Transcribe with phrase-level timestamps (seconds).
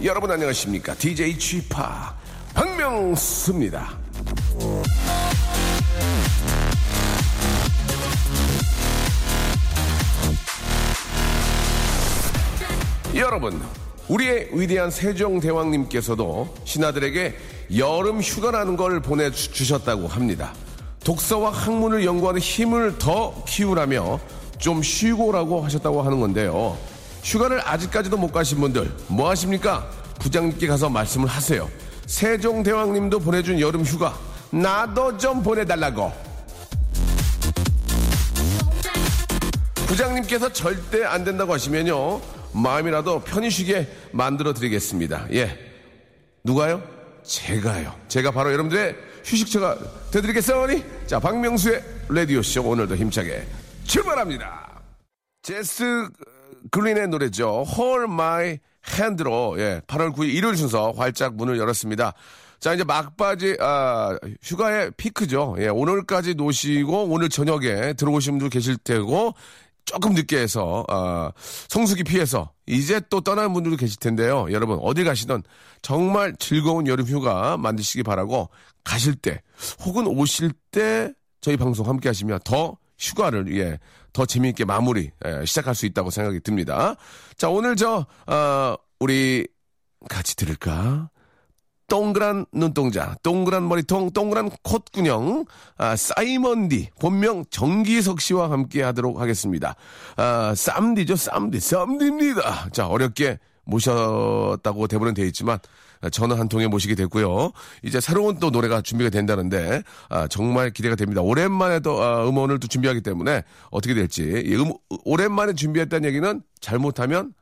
[0.00, 0.94] 여러분 안녕하십니까?
[0.94, 2.16] DJ 취파
[2.54, 3.90] 박명수입니다.
[13.14, 13.60] 여러분
[14.08, 17.36] 우리의 위대한 세종대왕님께서도 신하들에게
[17.76, 20.54] 여름 휴가라는 걸 보내주셨다고 합니다.
[21.04, 24.18] 독서와 학문을 연구하는 힘을 더 키우라며
[24.58, 26.78] 좀 쉬고라고 하셨다고 하는 건데요
[27.22, 29.88] 휴가를 아직까지도 못 가신 분들 뭐 하십니까?
[30.20, 31.70] 부장님께 가서 말씀을 하세요.
[32.06, 34.18] 세종대왕님도 보내준 여름 휴가
[34.50, 36.12] 나도 좀 보내달라고.
[39.86, 42.20] 부장님께서 절대 안 된다고 하시면요
[42.52, 45.26] 마음이라도 편히 쉬게 만들어 드리겠습니다.
[45.32, 45.58] 예,
[46.44, 46.82] 누가요?
[47.22, 47.94] 제가요.
[48.08, 49.78] 제가 바로 여러분들의 휴식처가
[50.10, 50.84] 되드리겠어니?
[51.06, 53.46] 자, 박명수의 라디오 쇼 오늘도 힘차게
[53.84, 54.82] 출발합니다.
[55.42, 56.08] 제스
[56.70, 57.64] 글린의 노래죠.
[57.76, 58.58] Hold My
[58.98, 62.12] Hand로 예, 8월 9일 일요일 순서 활짝 문을 열었습니다.
[62.60, 65.56] 자 이제 막바지 아, 휴가의 피크죠.
[65.58, 69.34] 예, 오늘까지 노시고 오늘 저녁에 들어오신 분들 계실 테고
[69.84, 71.32] 조금 늦게 해서 아,
[71.68, 74.46] 성수기 피해서 이제 또 떠나는 분들도 계실 텐데요.
[74.50, 75.42] 여러분 어디 가시든
[75.82, 78.48] 정말 즐거운 여름 휴가 만드시기 바라고
[78.84, 79.42] 가실 때
[79.84, 83.78] 혹은 오실 때 저희 방송 함께 하시면 더 휴가를 예,
[84.12, 86.96] 더 재미있게 마무리 예, 시작할 수 있다고 생각이 듭니다.
[87.36, 89.46] 자 오늘 저 어, 우리
[90.08, 91.10] 같이 들을까?
[91.92, 95.44] 동그란 눈동자, 동그란 머리통, 동그란 콧구녕,
[95.76, 99.76] 아, 사이먼디, 본명 정기석 씨와 함께 하도록 하겠습니다.
[100.16, 102.70] 아, 쌈디죠, 쌈디, 쌈디입니다.
[102.72, 105.58] 자, 어렵게 모셨다고 대본은 되어 있지만,
[106.10, 107.52] 전화 한 통에 모시게 됐고요.
[107.82, 111.20] 이제 새로운 또 노래가 준비가 된다는데 아, 정말 기대가 됩니다.
[111.22, 114.72] 오랜만에 또 아, 음원을 또 준비하기 때문에 어떻게 될지 음,
[115.04, 117.32] 오랜만에 준비했다는 얘기는 잘못하면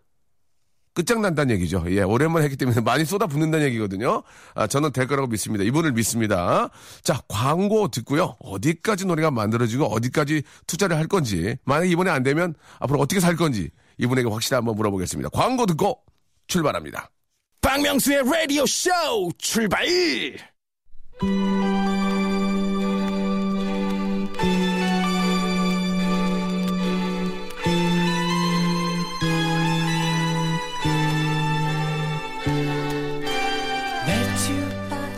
[0.95, 1.85] 끝장난다는 얘기죠.
[1.89, 4.23] 예, 오랜만에 했기 때문에 많이 쏟아붓는다는 얘기거든요.
[4.55, 5.65] 아, 저는 될 거라고 믿습니다.
[5.65, 6.69] 이분을 믿습니다.
[7.03, 8.37] 자, 광고 듣고요.
[8.41, 13.71] 어디까지 노래가 만들어지고 어디까지 투자를 할 건지, 만약 이번에 안 되면 앞으로 어떻게 살 건지
[13.99, 15.31] 이분에게 확실히 한번 물어보겠습니다.
[15.31, 16.03] 광고 듣고
[16.49, 17.11] 출발합니다.
[17.71, 18.91] 박명수의 라디오 쇼
[19.39, 19.87] 출발!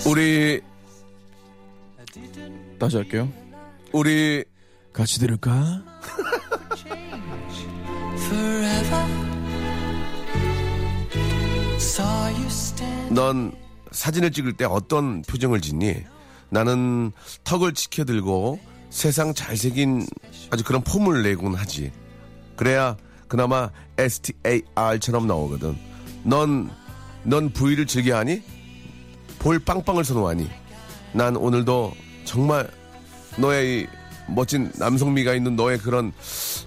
[0.07, 0.61] 우리
[2.79, 3.33] 다시 할게요.
[3.93, 4.45] 우리
[4.93, 5.53] 같이 들을까?
[13.11, 13.53] 넌
[13.91, 15.97] 사진을 찍을 때 어떤 표정을 짓니?
[16.49, 17.13] 나는
[17.45, 18.61] 턱을 치켜들고
[18.91, 20.07] 세상 잘생긴
[20.51, 21.91] 아주 그런 폼을 내곤 하지.
[22.57, 25.77] 그래야 그나마 STAR처럼 나오거든.
[26.23, 26.71] 넌,
[27.25, 28.43] 넌 V를 즐겨하니?
[29.39, 30.49] 볼 빵빵을 선호하니?
[31.13, 31.95] 난 오늘도
[32.25, 32.71] 정말
[33.39, 33.87] 너의 이
[34.29, 36.13] 멋진 남성미가 있는 너의 그런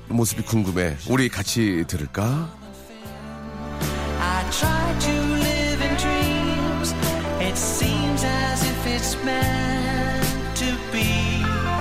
[0.09, 0.97] 모습이 궁금해.
[1.09, 2.64] 우리 같이 들을까?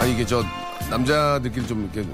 [0.04, 0.44] 아니 이게 저
[0.90, 2.06] 남자들끼리 좀 이렇게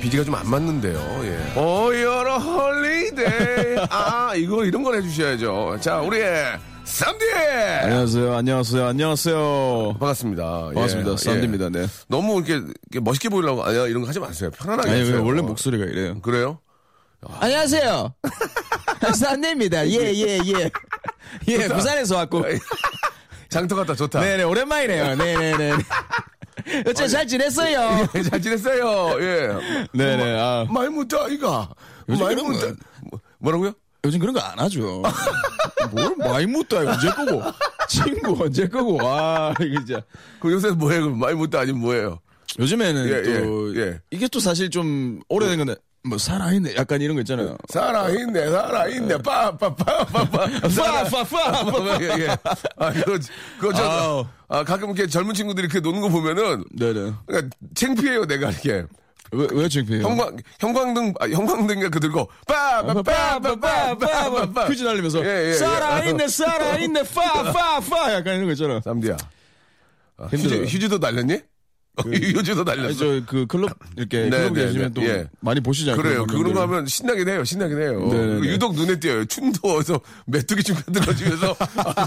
[0.00, 0.96] 비지가 좀 안 맞는데요.
[1.24, 1.52] 예.
[1.56, 5.78] 어 여러 홀리데이 아 이거 이런 걸 해주셔야죠.
[5.80, 6.20] 자 우리
[6.84, 7.24] 쌈디
[7.82, 9.96] 안녕하세요, 안녕하세요, 안녕하세요.
[9.98, 10.68] 반갑습니다.
[10.70, 11.10] 예, 반갑습니다.
[11.10, 11.16] 예.
[11.16, 11.86] 쌈디입니다, 네.
[12.06, 12.52] 너무 이렇게,
[12.92, 14.50] 이렇게 멋있게 보이려고 아니야 이런 거 하지 마세요.
[14.56, 15.24] 편안하게 아니, 하세요.
[15.24, 16.20] 원래 목소리가 이래요.
[16.20, 16.60] 그래요?
[17.40, 18.14] 안녕하세요.
[19.16, 19.88] 쌈디입니다.
[19.88, 20.70] 예, 예, 예.
[21.48, 22.44] 예, 부산에서 왔고.
[23.50, 24.20] 장터 같다 좋다.
[24.20, 25.16] 네네, 오랜만이네요.
[25.16, 25.72] 네네네.
[26.86, 28.06] 어째 잘 지냈어요?
[28.30, 29.16] 잘 지냈어요.
[29.20, 29.48] 예.
[29.92, 30.66] 네네, 아.
[30.70, 31.68] 많이 묻다 이가.
[32.08, 32.66] 요즘 많이 그런 묻다.
[32.68, 32.74] 거-
[33.10, 33.72] 뭐- 뭐라고요?
[34.04, 35.02] 요즘 그런 거 안 하죠.
[35.92, 37.42] 뭘 많이 묻다, 언제 거고.
[37.88, 38.96] 친구 언제 거고.
[39.02, 40.02] 와, 이게 진짜.
[40.40, 41.02] 그 요새 뭐예요?
[41.04, 42.18] 그럼 많이 묻다 아니면 뭐예요?
[42.58, 44.00] 요즘에는 예, 또 예, 예.
[44.10, 45.74] 이게 또 사실 좀 오래된 건데
[46.06, 47.56] 뭐 살아있네 약간 이런 거 있잖아요.
[47.68, 50.28] 살아있네, 살아있네, 빠빠빠빠빠.
[50.28, 51.98] 파파파.
[52.02, 52.36] 예, 예.
[52.76, 53.18] 아, 그거,
[53.58, 54.26] 그거 저.
[54.48, 57.12] 아, 가끔 이렇게 젊은 친구들이 이렇게 노는 거 보면은, 네네.
[57.26, 58.84] 그러니까 창피해요, 내가 이렇게.
[59.32, 60.02] 왜, 왜 창피해요?
[60.06, 64.68] 형광, 형광등, 아, 형광등가 그 들고, 빠빠 빠 빠 빠 빠 빠.
[64.68, 65.52] 퀴즈 날리면서 예, 예, 예.
[65.54, 68.78] 살아있네 살아있네 파파파 약간 이런 거 있잖아.
[68.84, 69.16] 쌈디야.
[70.18, 70.64] 아, 휴지.
[70.66, 71.40] 휴지도 날렸니?
[72.06, 72.98] 유재석 아니, 날렸어.
[72.98, 75.00] 저그 클럽 이렇게 네, 클럽 네, 계시면 네.
[75.00, 75.28] 또 예.
[75.40, 76.00] 많이 보시잖아요.
[76.02, 76.26] 그래요.
[76.26, 76.60] 그런 거.
[76.62, 77.44] 하면 신나긴 해요.
[77.44, 78.08] 신나긴 해요.
[78.10, 78.40] 네네네.
[78.40, 79.24] 그 유독 눈에 띄어요.
[79.26, 81.56] 춘도에서 메뚜기 춤 들어주면서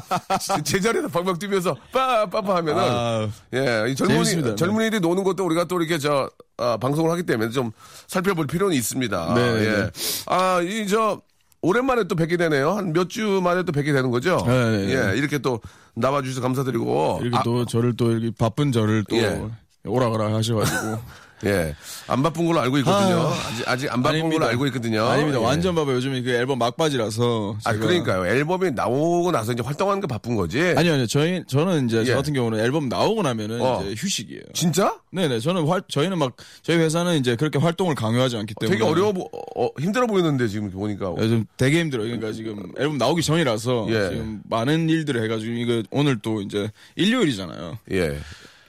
[0.63, 4.55] 제자리에서 방방 뛰면서 빠빠빠 하면은 아, 예, 이 젊은이 재밌습니다.
[4.55, 7.71] 젊은이들이 노는 것도 우리가 또 이렇게 저 아, 방송을 하기 때문에 좀
[8.07, 9.33] 살펴볼 필요는 있습니다.
[9.35, 9.71] 네, 예.
[9.83, 9.89] 네.
[10.27, 11.21] 아, 이 저
[11.61, 12.71] 오랜만에 또 뵙게 되네요.
[12.73, 14.43] 한 몇 주 만에 또 뵙게 되는 거죠.
[14.45, 15.11] 네, 네, 네.
[15.13, 15.59] 예, 이렇게 또
[15.95, 19.41] 나와 주셔서 감사드리고 이렇게 아, 또 저를 또 이렇게 바쁜 저를 또 예.
[19.87, 20.97] 오라가라 하셔가지고
[21.45, 21.75] 예,
[22.07, 23.27] 안 바쁜 걸로 알고 있거든요.
[23.27, 23.33] 아유.
[23.47, 24.39] 아직 아직 안 바쁜 아닙니다.
[24.39, 25.05] 걸로 알고 있거든요.
[25.05, 25.39] 아닙니다.
[25.39, 25.43] 예.
[25.45, 27.57] 완전 바빠 요즘에 그 앨범 막바지라서.
[27.63, 28.25] 아, 그러니까요.
[28.25, 30.59] 앨범이 나오고 나서 이제 활동하는 게 바쁜 거지.
[30.75, 31.05] 아니요, 아니요.
[31.05, 32.05] 저희 저는 이제 예.
[32.05, 33.83] 저 같은 경우는 앨범 나오고 나면은 어.
[33.83, 34.41] 이제 휴식이에요.
[34.53, 34.97] 진짜?
[35.11, 35.39] 네네.
[35.39, 36.33] 저는 활 저희는 막
[36.63, 40.71] 저희 회사는 이제 그렇게 활동을 강요하지 않기 때문에 되게 어려워, 보- 어, 힘들어 보이는데 지금
[40.71, 41.13] 보니까.
[41.19, 42.07] 요즘 되게 힘들어요.
[42.07, 44.09] 그러니까 지금 앨범 나오기 전이라서 예.
[44.09, 47.77] 지금 많은 일들을 해가지고 이거 오늘 또 이제 일요일이잖아요.
[47.91, 48.17] 예.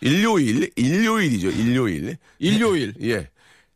[0.00, 1.48] 일요일, 일요일이죠.
[1.50, 2.16] 일요일.
[2.38, 3.28] 일요일, 예.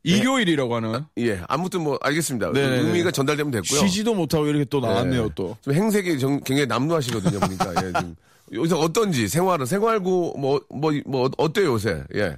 [0.04, 1.08] 일요일이라고 하나?
[1.18, 1.40] 예.
[1.48, 2.50] 아무튼 뭐 알겠습니다.
[2.52, 2.88] 네네네.
[2.88, 3.80] 의미가 전달되면 됐고요.
[3.80, 5.24] 쉬지도 못하고 이렇게 또 나왔네요.
[5.24, 5.28] 예.
[5.34, 5.56] 또.
[5.62, 7.38] 좀 행색이 정- 굉장히 남루하시거든요.
[7.40, 7.70] 보니까.
[7.82, 8.16] 예, 지금.
[8.52, 12.02] 요새 어떤지 생활은 생활고 뭐 뭐 뭐 어때요 요새?
[12.16, 12.36] 예.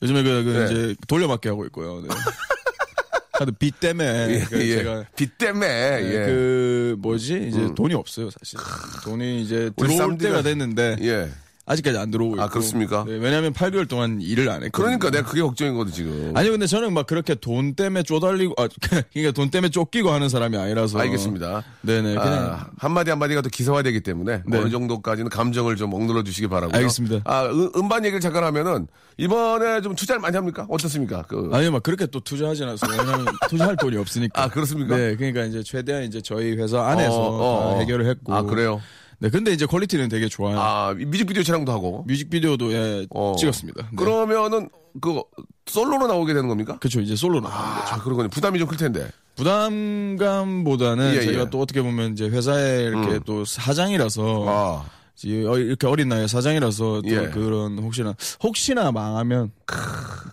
[0.00, 0.64] 요즘에 그, 그 네.
[0.64, 2.00] 이제 돌려받기 하고 있고요.
[2.02, 2.08] 네.
[3.32, 4.76] 하도 빚 때문에 예, 그 예.
[4.76, 5.66] 제가 빚 때문에
[6.00, 6.26] 네, 예.
[6.26, 8.58] 그 뭐지 이제 돈이 없어요 사실.
[9.04, 11.28] 돈이 이제 들어올 때가 됐는데 예.
[11.64, 12.42] 아직까지 안 들어오고 있고.
[12.42, 13.04] 아, 그렇습니까?
[13.06, 14.70] 네, 왜냐하면 8개월 동안 일을 안 했거든요.
[14.72, 16.32] 그러니까 내가 그게 걱정이거든 지금.
[16.34, 18.68] 아니 근데 저는 막 그렇게 돈 때문에 쪼달리고 아
[19.12, 21.62] 그러니까 돈 때문에 쫓기고 하는 사람이 아니라서 알겠습니다.
[21.82, 24.58] 네네 그냥 아, 한 마디 한 마디가 또 기사화되기 때문에 네.
[24.58, 26.76] 어느 정도까지는 감정을 좀 억눌러 주시기 바라고요.
[26.76, 27.20] 알겠습니다.
[27.24, 30.66] 아, 음, 음반 얘기를 잠깐 하면은 이번에 좀 투자를 많이 합니까?
[30.68, 31.22] 어떻습니까?
[31.28, 32.90] 그 아니 막 그렇게 또 투자하진 않았어요.
[32.90, 34.42] 왜냐면 투자할 돈이 없으니까.
[34.42, 34.96] 아, 그렇습니까?
[34.96, 37.78] 네, 그러니까 이제 최대한 이제 저희 회사 안에서 어, 어, 다 어.
[37.78, 38.34] 해결을 했고.
[38.34, 38.80] 아, 그래요?
[39.22, 40.58] 네, 근데 이제 퀄리티는 되게 좋아요.
[40.58, 42.04] 아, 뮤직비디오 촬영도 하고.
[42.08, 43.36] 뮤직비디오도 예, 어.
[43.38, 43.82] 찍었습니다.
[43.90, 43.96] 네.
[43.96, 44.68] 그러면은
[45.00, 45.22] 그
[45.66, 46.76] 솔로로 나오게 되는 겁니까?
[46.80, 47.00] 그렇죠.
[47.00, 47.94] 이제 솔로 나옵니다.
[47.94, 48.28] 아, 그러군요.
[48.30, 49.08] 부담이 좀 클 텐데.
[49.36, 51.50] 부담감보다는 예, 제가 예.
[51.50, 57.08] 또 어떻게 보면 이제 회사에 이렇게 또 사장이라서 아, 어- 이렇게 어린 나이에 사장이라서 또
[57.08, 57.28] 예.
[57.28, 59.52] 그런 혹시나 혹시나 망하면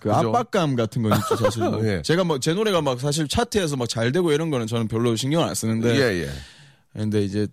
[0.02, 1.62] 그 압박감 같은 건 있죠 사실.
[1.64, 1.80] 뭐.
[1.88, 2.02] 예.
[2.02, 5.44] 제가 뭐 제 노래가 막 사실 차트에서 막 잘 되고 이런 거는 저는 별로 신경
[5.44, 6.30] 안 쓰는데 예, 예.
[6.94, 7.48] 근데 이제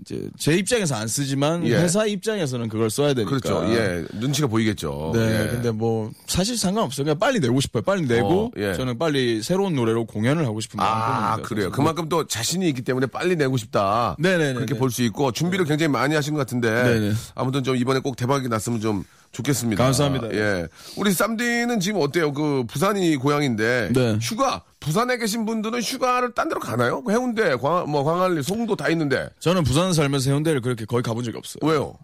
[0.00, 1.74] 이제 제 입장에서 안 쓰지만 예.
[1.76, 3.30] 회사 입장에서는 그걸 써야 되니까.
[3.38, 3.64] 그렇죠.
[3.74, 4.04] 예.
[4.18, 5.12] 눈치가 보이겠죠.
[5.14, 5.48] 네, 예.
[5.50, 7.04] 근데 뭐 사실 상관없어요.
[7.04, 7.82] 그냥 빨리 내고 싶어요.
[7.82, 8.74] 빨리 내고 어, 예.
[8.74, 11.48] 저는 빨리 새로운 노래로 공연을 하고 싶은 아, 마음입니다.
[11.48, 11.70] 그래요.
[11.70, 14.16] 그만큼 또 자신이 있기 때문에 빨리 내고 싶다.
[14.18, 14.54] 네네네.
[14.54, 17.12] 그렇게 볼 수 있고 준비를 굉장히 많이 하신 것 같은데 네네.
[17.36, 19.82] 아무튼 좀 이번에 꼭 대박이 났으면 좀 좋겠습니다.
[19.82, 20.32] 감사합니다.
[20.32, 20.66] 예.
[20.96, 22.32] 우리 쌈디는 지금 어때요?
[22.32, 24.18] 그 부산이 고향인데 네.
[24.20, 27.02] 휴가 부산에 계신 분들은 휴가를 딴 데로 가나요?
[27.02, 31.22] 그 해운대, 광, 뭐 광안리, 송도 다 있는데 저는 부산 살면서 해운대를 그렇게 거의 가본
[31.24, 31.60] 적이 없어요.
[31.62, 31.94] 왜요?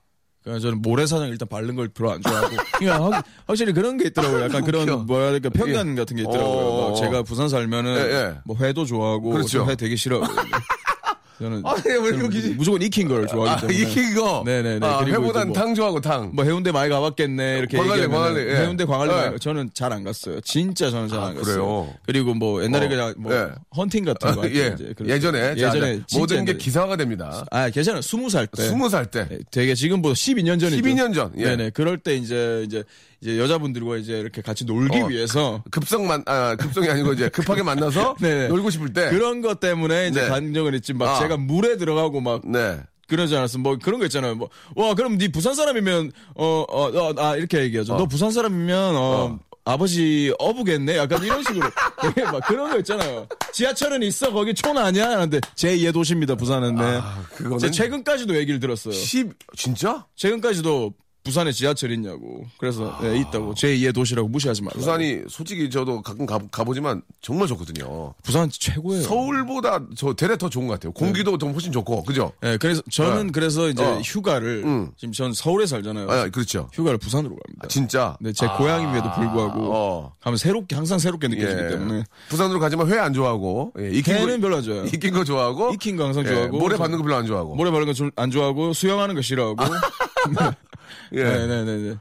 [0.47, 2.55] 그냥 저는 모래사장 일단 바른 걸 별로 안 좋아하고.
[2.79, 4.45] 그냥 확, 확실히 그런 게 있더라고요.
[4.45, 4.63] 약간.
[4.65, 6.47] 그런 뭐야 그러니까 편견 같은 게 있더라고요.
[6.47, 6.91] 어.
[6.91, 8.35] 막 제가 부산 살면은 예, 예.
[8.45, 9.65] 뭐 회도 좋아하고 그렇죠.
[9.65, 10.45] 저회 되게 싫어하거든요.
[11.39, 12.49] 저는 아, 왜 이렇게 저는 웃기지?
[12.55, 13.79] 무조건 익힌 걸 아, 좋아하기 때문에.
[13.91, 14.43] 익힌 거.
[14.47, 14.87] 네네네.
[14.87, 16.31] 아, 그리고 회보단 이제 뭐- 탕 좋아하고 탕.
[16.35, 18.57] 뭐 해운대 많이 가봤겠네 이렇게 광안리, 광안리, 예.
[18.57, 19.15] 해운대 광안리 예.
[19.17, 20.41] 많이 가- 저는 잘 안 갔어요.
[20.41, 21.93] 진짜 저는 잘안 아, 갔어요.
[22.07, 23.49] 그리고 뭐 옛날에 어, 그냥 뭐 예.
[23.77, 24.75] 헌팅 같은 거 아, 예.
[25.05, 25.55] 예전에.
[25.57, 26.57] 자, 예전에 자, 모든 게.
[26.57, 27.45] 기사화가 됩니다.
[27.51, 28.01] 아 괜찮아요.
[28.03, 28.63] 스무 살 때.
[28.69, 29.27] 스무 살 때.
[29.31, 30.81] 예, 되게 지금보다 12년 전이죠.
[30.83, 31.45] 12년 전, 예.
[31.45, 31.71] 네네.
[31.71, 32.83] 그럴 때 이제 이제
[33.21, 35.07] 이제 여자분들과 이제 이렇게 같이 놀기 어.
[35.07, 38.49] 위해서 급성 만, 아, 급성이 아니고 이제 급하게 만나서 네네.
[38.55, 39.11] 놀고 싶을 때.
[39.11, 40.29] 그런 것 때문에 이제 네.
[40.29, 41.19] 간 적은 있지 막 아.
[41.21, 42.81] 제가 물에 들어가고 막 네.
[43.09, 43.59] 그러지 않았어.
[43.59, 44.35] 뭐 그런 거 있잖아요.
[44.35, 47.97] 뭐 와 그럼 네 부산 사람이면 어어아 이렇게 얘기하죠.
[47.97, 49.39] 너 부산 사람이면 어.
[49.65, 50.97] 아버지 어부겠네.
[50.97, 51.69] 약간 이런 식으로
[52.03, 53.27] 되게 막 그런 거 있잖아요.
[53.53, 55.11] 지하철은 있어 거기 촌 아니야?
[55.11, 56.77] 하는데 제2의 도시입니다 부산은.
[56.77, 56.83] 네.
[56.83, 58.93] 아, 그거는 제 최근까지도 얘기를 들었어요.
[58.95, 60.05] 10, 진짜?
[60.15, 60.93] 최근까지도
[61.27, 62.45] 부산에 지하철 있냐고.
[62.57, 63.55] 그래서 네, 있다고.
[63.55, 64.75] 제2의 도시라고 무시하지 말라.
[64.75, 68.15] 부산이 솔직히 저도 가끔 가, 가보지만 정말 좋거든요.
[68.23, 69.03] 부산 최고예요.
[69.03, 70.93] 서울보다 저 대래 더 좋은 것 같아요.
[70.93, 72.31] 공기도 좀 훨씬 좋고, 그죠?
[72.41, 73.31] 네, 그래서 저는 어.
[73.33, 73.99] 그래서 이제 어.
[74.01, 74.91] 휴가를 음.
[74.97, 76.09] 지금 전 서울에 살잖아요.
[76.09, 76.69] 아, 그렇죠.
[76.73, 77.67] 휴가를 부산으로 갑니다.
[77.69, 78.17] 진짜.
[78.21, 80.13] 네, 제 고향임에도 불구하고 어.
[80.21, 81.69] 가면 새롭게 항상 새롭게 느껴지기 예.
[81.69, 84.85] 때문에 부산으로 가지만 회 안 좋아하고, 예, 익힌 회는 거, 별로 안 좋아요.
[84.87, 87.55] 익힌 거 좋아하고, 익힌 거 항상 예, 좋아하고 모래 받는 거 별로 안 좋아하고.
[87.57, 89.57] 모래 바르는 거 안 좋아하고 수영하는 거 싫어하고
[91.13, 91.23] 예.
[91.25, 91.97] 네네네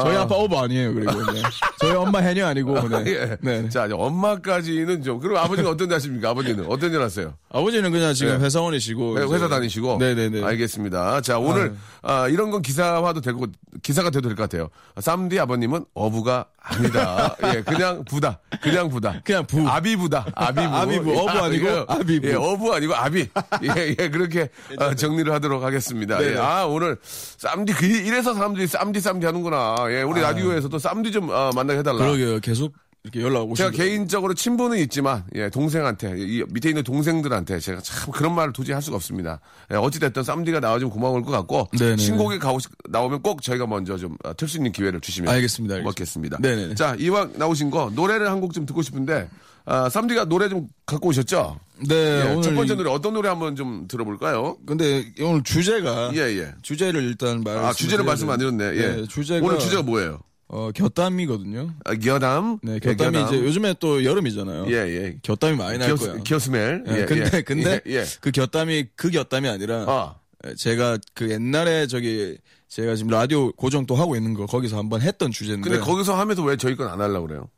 [0.00, 1.42] 저희 아빠 어버 아니에요 그리고 네.
[1.80, 3.04] 저희 엄마 해녀 아니고 네.
[3.06, 3.36] 예.
[3.40, 3.68] 네.
[3.68, 5.18] 자, 이제 엄마까지는 좀.
[5.18, 6.30] 그리고 아버지는 어떤 데 하십니까?
[6.30, 7.34] 아버지는 어떤 일 하세요?
[7.50, 8.44] 아버지는 그냥 지금 네.
[8.44, 9.96] 회사원이시고 회- 이제- 회사 다니시고.
[9.98, 11.20] 네네네 알겠습니다.
[11.22, 13.46] 자, 오늘, 아, 이런 건 기사화도 되고,
[13.82, 14.68] 기사가 돼도 될 것 같아요.
[15.00, 17.36] 쌈디 아버님은 어부가 아니다.
[17.54, 18.38] 예, 그냥 부다.
[18.60, 19.20] 그냥 부다.
[19.24, 19.66] 그냥 부.
[19.68, 20.26] 아비부다.
[20.34, 20.74] 아비부.
[20.74, 21.18] 아비부.
[21.18, 22.28] 어부 아, 아니고 이거, 아비부.
[22.28, 23.28] 예, 어부 아니고 아비.
[23.64, 24.48] 예, 예, 그렇게
[24.78, 26.18] 어, 정리를 하도록 하겠습니다.
[26.18, 26.32] 네네.
[26.34, 29.76] 예, 아, 오늘 쌈디, 그, 이래서 사람들이 쌈디 쌈디 하는구나.
[29.90, 31.98] 예, 우리 라디오에서도 쌈디 좀 어, 만나게 해달라.
[31.98, 32.40] 그러게요.
[32.40, 33.54] 계속 이렇게 연락 오시고.
[33.56, 38.74] 제가 개인적으로 친분은 있지만 예, 동생한테 이 밑에 있는 동생들한테 제가 참 그런 말을 도저히
[38.74, 39.40] 할 수가 없습니다.
[39.72, 41.96] 예, 어찌됐든 쌈디가 나와주면 고마울 것 같고 네네.
[41.96, 45.82] 신곡에 가고 싶- 나오면 꼭 저희가 먼저 좀 틀 수 있는 기회를 주시면 알겠습니다, 알겠습니다.
[45.82, 46.38] 고맙겠습니다.
[46.40, 46.74] 네네네.
[46.74, 49.28] 자 이왕 나오신 거 노래를 한 곡 좀 듣고 싶은데
[49.64, 51.58] 아, 쌈디가 노래 좀 갖고 오셨죠?
[51.88, 54.56] 네, 예, 오늘 첫 번째 이- 노래 어떤 노래 한번 좀 들어볼까요?
[54.66, 56.52] 근데 오늘 주제가 예 예.
[56.62, 58.64] 주제를 일단 말 아 주제를 말씀 안 드렸네.
[58.76, 58.96] 예.
[58.96, 60.20] 네, 주제가 오늘 주제가 뭐예요?
[60.52, 61.74] 어, 곁담이거든요.
[61.84, 62.58] 아, 겨담.
[62.62, 63.28] 네, 예, 곁담이 겨담.
[63.34, 64.66] 이제 요즘에 또 여름이잖아요.
[64.68, 65.16] 예 예.
[65.22, 66.14] 곁담이 많이 날 거야.
[66.14, 66.82] 기어, 기어스멜.
[66.88, 68.04] 예, 근데 근데 예, 예.
[68.20, 70.14] 그 곁담이 그 곁담이 아니라 아.
[70.46, 72.36] 예, 제가 그 옛날에 저기
[72.68, 76.42] 제가 지금 라디오 고정 또 하고 있는 거 거기서 한번 했던 주제인데 근데 거기서 하면서
[76.42, 77.48] 왜 저희 건 안 하려고 그래요?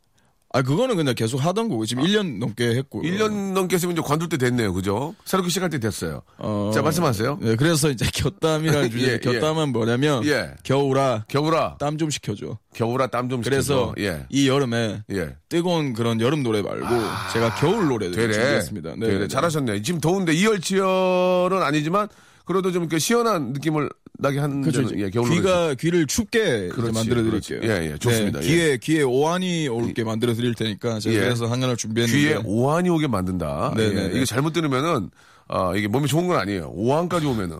[0.55, 4.29] 아 그거는 그냥 계속 하던 거고 지금 1년 넘게 했고 1년 넘게 했으면 이제 관둘
[4.29, 4.71] 때 됐네요.
[4.71, 5.15] 그죠?
[5.25, 6.21] 새롭게 시작할 때 됐어요.
[6.37, 7.39] 어, 자, 말씀하세요.
[7.41, 9.17] 네, 그래서 이제 곁담이라는 주제 예, 예.
[9.17, 10.51] 곁담은 뭐냐면 예.
[10.63, 12.59] 겨울아 겨울아, 땀 좀 식혀줘.
[12.75, 14.27] 겨울아 땀좀 그래서 예.
[14.29, 15.35] 이 여름에 예.
[15.49, 16.85] 뜨거운 그런 여름 노래 말고
[17.33, 18.13] 제가 겨울 노래를.
[18.13, 18.95] 준비했습니다.
[18.97, 19.19] 네, 되래.
[19.21, 19.27] 네.
[19.27, 19.81] 잘하셨네.
[19.81, 22.07] 지금 더운데 이열치열은 아니지만
[22.45, 24.81] 그래도 좀 이렇게 시원한 느낌을 나게 하는 그렇죠.
[24.81, 27.59] 이제 예, 겨울 귀가 귀를 춥게 이제 그렇지, 만들어 드릴게요.
[27.63, 28.39] 예, 예, 좋습니다.
[28.41, 31.19] 네, 귀에 귀에 오한이 올게 만들어 드릴 테니까 제가 예.
[31.19, 33.73] 그래서 하나를 준비했는데 귀에 오한이 오게 만든다.
[33.75, 33.89] 네, 예.
[33.89, 34.15] 네, 네.
[34.17, 35.09] 이게 잘못 들으면은
[35.47, 36.71] 아, 이게 몸에 좋은 건 아니에요.
[36.73, 37.57] 오한까지 오면은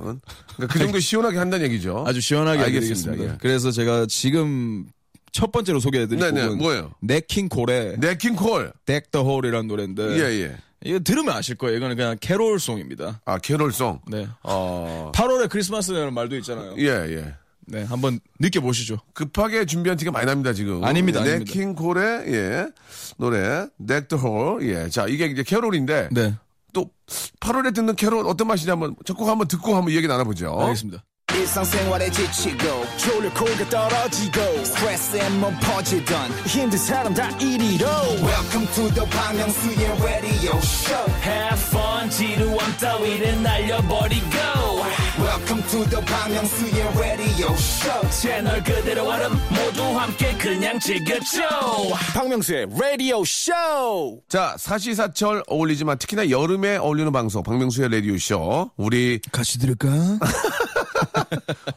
[0.56, 2.04] 그러니까 그 정도 시원하게 한다는 얘기죠.
[2.08, 3.24] 아주 시원하게 알겠습니다.
[3.24, 3.38] 예.
[3.40, 4.86] 그래서 제가 지금
[5.32, 6.44] 첫 번째로 소개해드릴 네, 네.
[6.44, 6.92] 곡은 뭐예요?
[7.02, 8.72] 네킹콜의 네킹콜.
[8.88, 10.56] Hall이라는 노래인데 예, 예.
[10.86, 11.78] 이거 들으면 아실 거예요.
[11.78, 13.22] 이거는 그냥 캐롤송입니다.
[13.26, 14.02] 아, 캐롤송.
[14.08, 14.28] 네.
[14.44, 16.76] 어, 8월에 크리스마스라는 말도 있잖아요.
[16.78, 17.36] 예, 예.
[17.66, 19.00] 네, 한번 느껴보시죠.
[19.14, 20.84] 급하게 준비한 티가 많이 납니다, 지금.
[20.84, 21.46] 아닙니다, 아닙니다.
[21.54, 22.68] 네킹콜의, 예,
[23.18, 24.90] 노래, 넥더홀, 예.
[24.90, 26.36] 자, 이게 이제 캐롤인데, 네,
[26.74, 26.90] 또,
[27.40, 30.60] 8월에 듣는 캐롤 어떤 맛이냐 한번, 첫곡 한번 듣고 한번 얘기 나눠보죠.
[30.60, 31.04] 알겠습니다.
[31.48, 37.88] 일상생활에 지치고, 졸려 코가 떨어지고, 스트레스에 몸 퍼지던, 힘든 사람 다 이리로.
[38.22, 44.28] welcome to the Bang Myung-soo's radio show Have fun 지루함 따위를 날려버리고
[45.18, 51.42] welcome to the Bang Myung-soo's radio show 채널 그대로 얼음 모두 함께 그냥 즐겨줘
[52.14, 58.70] 박명수의 radio show 자, 사시사철 어울리지만 특히나 여름에 어울리는 방송, 박명수의 라디오 쇼.
[58.78, 59.88] 우리, 같이 들을까?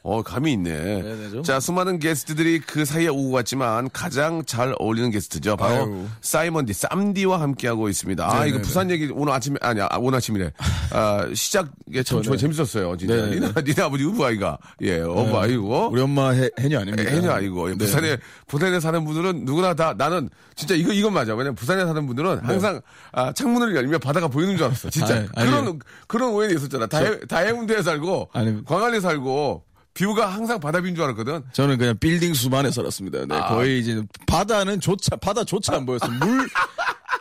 [0.02, 1.02] 어, 감이 있네.
[1.02, 1.42] 네, 좀.
[1.42, 5.56] 자, 수많은 게스트들이 그 사이에 오고 갔지만 가장 잘 어울리는 게스트죠.
[5.56, 6.06] 바로 아유.
[6.20, 8.24] 사이먼디, 쌈디와 함께하고 있습니다.
[8.26, 10.52] 아, 네, 이거 네, 부산 얘기 오늘 아침에, 아니, 아, 오늘 아침이래.
[10.90, 12.36] 아, 시작에 참 네.
[12.36, 12.96] 재밌었어요.
[12.96, 13.14] 진짜.
[13.14, 14.58] 네, 네, 니네, 니네 아버지 우부 아이가.
[14.82, 15.90] 예, 어부 아이고.
[15.92, 17.10] 우리 엄마 해, 해녀 아닙니다.
[17.10, 17.78] 해녀 아니고 예, 네.
[17.78, 22.38] 부산에 부산에 사는 분들은 누구나 다 나는 진짜 이거 이건 맞아 왜냐면 부산에 사는 분들은
[22.38, 22.80] 항상
[23.12, 25.28] 아, 창문을 열면 바다가 보이는 줄 알았어 진짜 네.
[25.36, 25.78] 아니, 그런.
[26.08, 30.94] 그런 오해는 있었잖아 다 해, 다 해운대에 살고 아니, 광안리에 살고 뷰가 항상 바다 뷰인
[30.94, 33.26] 줄 알았거든 저는 그냥 빌딩 숲 안에 살았습니다.
[33.26, 33.48] 네, 아.
[33.48, 36.10] 거의 이제 바다는 조차 바다조차 안 보였어요.
[36.18, 36.48] 물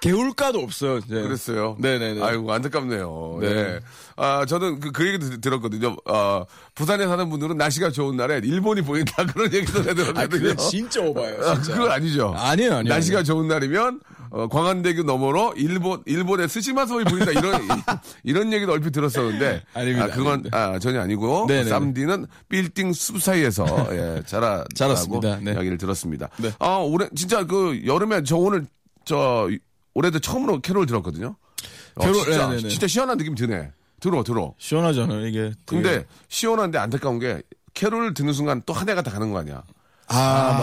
[0.05, 0.97] 개울가도 없어요.
[0.99, 1.21] 이제.
[1.21, 2.21] 그랬어요 네네네.
[2.23, 3.53] 아이고 안타깝네요 네.
[3.53, 3.79] 네.
[4.17, 6.45] 아 저는 그, 그 얘기도 들- 들었거든요 아
[6.75, 11.41] 부산에 사는 분들은 날씨가 좋은 날에 일본이 보인다 그런 얘기도 아, 들었거든요 그게 진짜 오바예요.
[11.45, 11.73] 아, 진짜.
[11.73, 12.33] 그건 아니죠.
[12.37, 12.93] 아니에요, 아니에요.
[12.93, 13.99] 날씨가 좋은 날이면
[14.31, 17.61] 어, 광안대교 너머로 일본 일본의 스시마섬이 보인다 이런
[18.23, 20.57] 이런 얘기도 얼핏 들었었는데 아닙니다, 아, 그건 아닙니다.
[20.57, 21.69] 아, 전혀 아니고 네네네.
[21.69, 25.39] 쌈디는 빌딩 숲 사이에서 예, 자라 자랐습니다.
[25.41, 25.53] 네.
[25.53, 26.29] 이야기를 들었습니다.
[26.37, 26.51] 네.
[26.59, 28.65] 아 올해 진짜 그 여름에 저 오늘
[29.05, 29.47] 저
[29.95, 31.35] 올해도 처음으로 캐롤 들었거든요.
[31.95, 32.69] 어, 캐롤, 진짜, 네네네.
[32.69, 33.71] 진짜 시원한 느낌 드네.
[33.99, 34.53] 들어 들어.
[34.59, 35.51] 시원하잖아요, 이게.
[35.65, 36.05] 근데 되게.
[36.27, 37.41] 시원한데 안타까운 게
[37.73, 39.63] 캐롤을 듣는 순간 또 한 해가 다 가는 거 아니야.
[40.07, 40.15] 아,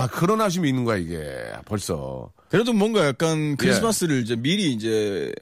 [0.02, 2.30] 아, 그런 아쉬움이 있는 거야 이게 벌써.
[2.48, 5.32] 그래도 뭔가 약간 크리스마스를 이제 미리 이제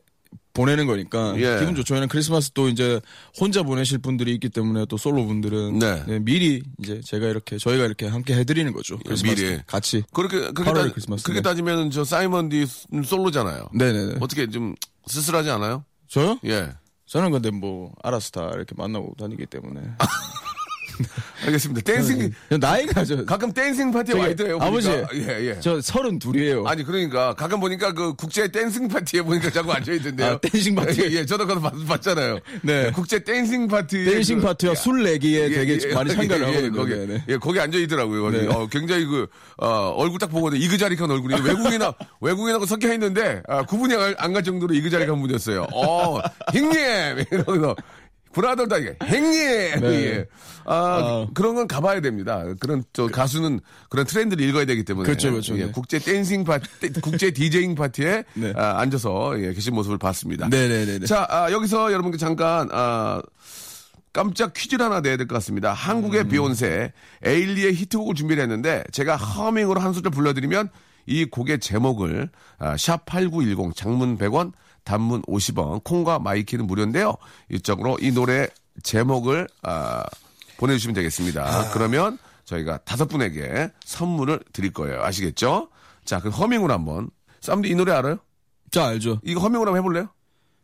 [0.52, 1.58] 보내는 거니까 예.
[1.60, 1.94] 기분 좋죠.
[1.94, 3.00] 왜냐면 크리스마스 또 이제
[3.38, 6.18] 혼자 보내실 분들이 있기 때문에 또 솔로 분들은 네.
[6.20, 8.98] 미리 이제 제가 이렇게 저희가 이렇게 함께 해드리는 거죠.
[9.04, 9.48] 크리스마스 미리.
[9.56, 10.02] 때 같이.
[10.12, 11.42] 그렇게 그렇게, 8월 따, 크리스마스, 그렇게 네.
[11.42, 12.66] 따지면 저 사이먼 디
[13.04, 13.68] 솔로잖아요.
[13.74, 14.14] 네네네.
[14.20, 14.74] 어떻게 좀
[15.06, 15.84] 쓸쓸하지 않아요?
[16.08, 16.38] 저요?
[16.44, 16.70] 예.
[17.06, 19.80] 저는 근데 뭐 알아서 다 이렇게 만나고 다니기 때문에
[21.46, 21.80] 알겠습니다.
[21.82, 24.58] dancing 그냥 나이가 저 가끔 dancing 파티에 저기, 와 있더래요.
[24.60, 24.90] 아버지.
[24.90, 25.60] 예, 예.
[25.60, 26.64] 저 서른 둘이에요.
[26.66, 30.32] 아니 그러니까 가끔 보니까 그 국제 dancing 파티에 보니까 자꾸 앉아 있던데요.
[30.32, 31.02] 아, dancing 파티.
[31.02, 32.38] 예, 예, 저도 가서 봤, 봤잖아요.
[32.62, 32.86] 네.
[32.86, 34.04] 예, 국제 dancing 파티.
[34.04, 36.72] dancing 파티와 술 내기에 되게 많이 참가를 예, 예, 하거든요.
[36.78, 37.24] 거기, 네, 네.
[37.28, 38.22] 예, 거기 앉아 있더라고요.
[38.22, 38.38] 거기.
[38.38, 38.46] 네.
[38.48, 39.26] 어, 굉장히 그
[39.58, 44.72] 어, 얼굴 딱 보거든 exotic한 얼굴이 외국인하 외국인하고 섞여 있는데 아, 구분이 안 갈 정도로
[44.74, 45.66] exotic한 분이었어요.
[45.74, 46.20] 어,
[46.54, 47.74] 형님 이러면서
[48.32, 49.34] brother다 이게 행님
[49.92, 50.26] 예.
[50.64, 51.26] 아, 아.
[51.34, 52.44] 그런 건 가봐야 됩니다.
[52.60, 55.58] 그런 저 가수는 그런 트렌드를 읽어야 되기 때문에 그렇죠, 그렇죠.
[55.58, 55.72] 예, 네.
[55.72, 58.52] 국제 dancing 파티, 국제 디제잉 파티에 네.
[58.56, 60.48] 아, 앉아서 예, 계신 모습을 봤습니다.
[60.48, 61.06] 네네네네.
[61.06, 63.20] 자 아, 여기서 여러분께 잠깐 아,
[64.12, 65.70] 깜짝 퀴즈를 하나 내야 될 것 같습니다.
[65.70, 65.74] 음.
[65.74, 66.92] 한국의 비욘세
[67.24, 70.68] 에일리의 히트곡을 준비를 했는데 제가 허밍으로 한 소절 불러드리면
[71.06, 74.52] 이 곡의 제목을 아, 샵8910 장문 100원
[74.84, 77.14] 단문 50원 콩과 마이케이는 무료인데요.
[77.50, 78.48] 이쪽으로 이 노래
[78.82, 80.04] 제목을 아,
[80.58, 81.70] 보내주시면 되겠습니다.
[81.72, 85.02] 그러면 저희가 다섯 분에게 선물을 드릴 거예요.
[85.02, 85.68] 아시겠죠?
[86.04, 87.10] 자, 그 허밍으로 한번.
[87.40, 88.18] 쌈디 이 노래 알아요?
[88.70, 89.20] 자, 알죠.
[89.24, 90.08] 이거 허밍으로 한번 해볼래요?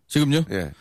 [0.08, 0.44] 지금요?
[0.50, 0.56] 예.
[0.56, 0.72] 예.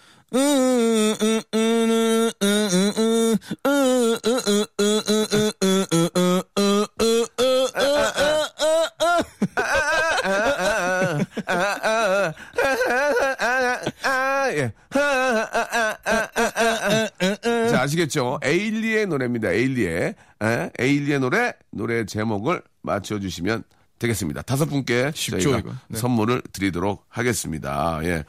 [18.05, 18.39] 아시겠죠?
[18.43, 19.51] 에일리의 노래입니다.
[19.51, 20.15] 에일리의.
[20.43, 20.69] 에?
[20.79, 23.63] 에일리의 노래, 노래 제목을 맞춰주시면
[23.99, 24.41] 되겠습니다.
[24.43, 25.61] 다섯 분께 쉽죠.
[25.87, 25.97] 네.
[25.97, 27.99] 선물을 드리도록 하겠습니다.
[28.03, 28.23] 예.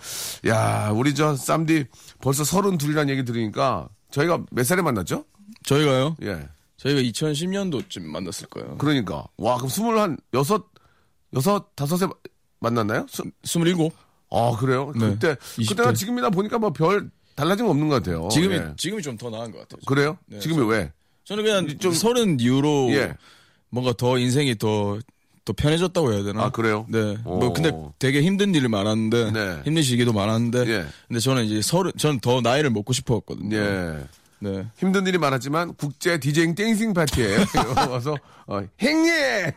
[0.49, 1.87] 야, 우리 저 쌈디
[2.21, 5.25] 벌써 서른 둘이라는 얘기 들으니까 저희가 몇 살에 만났죠?
[5.65, 6.17] 저희가요?
[6.23, 6.49] 예.
[6.77, 8.77] 저희가 2010년도쯤 만났을 거예요.
[8.79, 9.27] 그러니까.
[9.39, 10.67] 와, 그럼 스물 한 여섯,
[11.35, 12.09] 여섯, 다섯에
[12.61, 13.07] 만났나요?
[13.09, 13.91] 스, 27?
[14.31, 14.93] 아, 그래요?
[14.95, 15.11] 네.
[15.11, 15.69] 그때, 20대.
[15.69, 18.29] 그때나 지금이나 보니까 뭐 별 달라진 거 없는 것 같아요.
[18.31, 18.65] 지금이, 예.
[18.77, 19.81] 지금이 좀 더 나은 것 같아요.
[19.87, 20.19] 그래요?
[20.27, 20.91] 네, 지금이 왜?
[21.25, 23.15] 저는 그냥 좀- 좀 서른 이후로 예.
[23.69, 24.99] 뭔가 더 인생이 더,
[25.45, 26.45] 더 편해졌다고 해야 되나?
[26.45, 26.87] 아, 그래요?
[26.89, 27.17] 네.
[27.25, 27.39] 오.
[27.39, 29.61] 뭐 근데 되게 힘든 일이 많았는데 네.
[29.65, 30.87] 힘든 시기도 많았는데 예.
[31.09, 33.57] 근데 저는 이제 서른 저는 더 나이를 먹고 싶었거든요.
[33.57, 34.05] 예.
[34.39, 34.67] 네.
[34.77, 37.39] 힘든 일이 많았지만 국제 디제잉 dancing 파티에
[37.91, 38.17] 와서
[38.47, 39.13] 어, 행님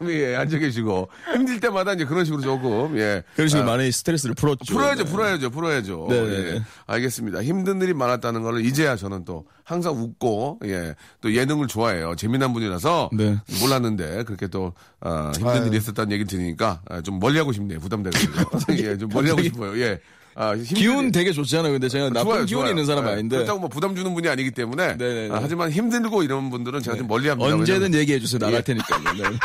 [0.09, 4.35] 예, 앉아 계시고 힘들 때마다 이제 그런 식으로 조금 예 그런 식으로 아, 많이 스트레스를
[4.35, 4.73] 풀었죠.
[4.73, 5.11] 풀어야죠, 네.
[5.11, 6.07] 풀어야죠, 풀어야죠.
[6.09, 6.55] 네네네.
[6.55, 6.61] 예.
[6.87, 7.43] 알겠습니다.
[7.43, 12.15] 힘든 일이 많았다는 거를 이제야 저는 또 항상 웃고, 예, 또 예능을 좋아해요.
[12.15, 13.37] 재미난 분이라서 네.
[13.61, 15.67] 몰랐는데 그렇게 또 아, 힘든 아유.
[15.67, 17.79] 일이 있었다는 얘기 들으니까 아, 좀 멀리하고 싶네요.
[17.79, 18.73] 부담돼가지고.
[18.79, 19.77] 예, 좀 멀리하고 싶어요.
[19.79, 19.99] 예.
[20.35, 21.71] 아, 기운 일- 되게 좋잖아요.
[21.73, 22.69] 근데 제가 나쁜 좋아요, 기운이 좋아요.
[22.69, 24.95] 있는 사람 예, 아닌데 그렇다고 뭐 부담 주는 분이 아니기 때문에.
[24.95, 25.33] 네네네.
[25.35, 27.53] 아, 하지만 힘들고 이런 분들은 제가 좀 멀리 합니다.
[27.53, 28.39] 언제든 왜냐면 얘기해 주세요.
[28.39, 28.61] 나갈 예.
[28.61, 28.99] 테니까요.
[29.17, 29.37] 네.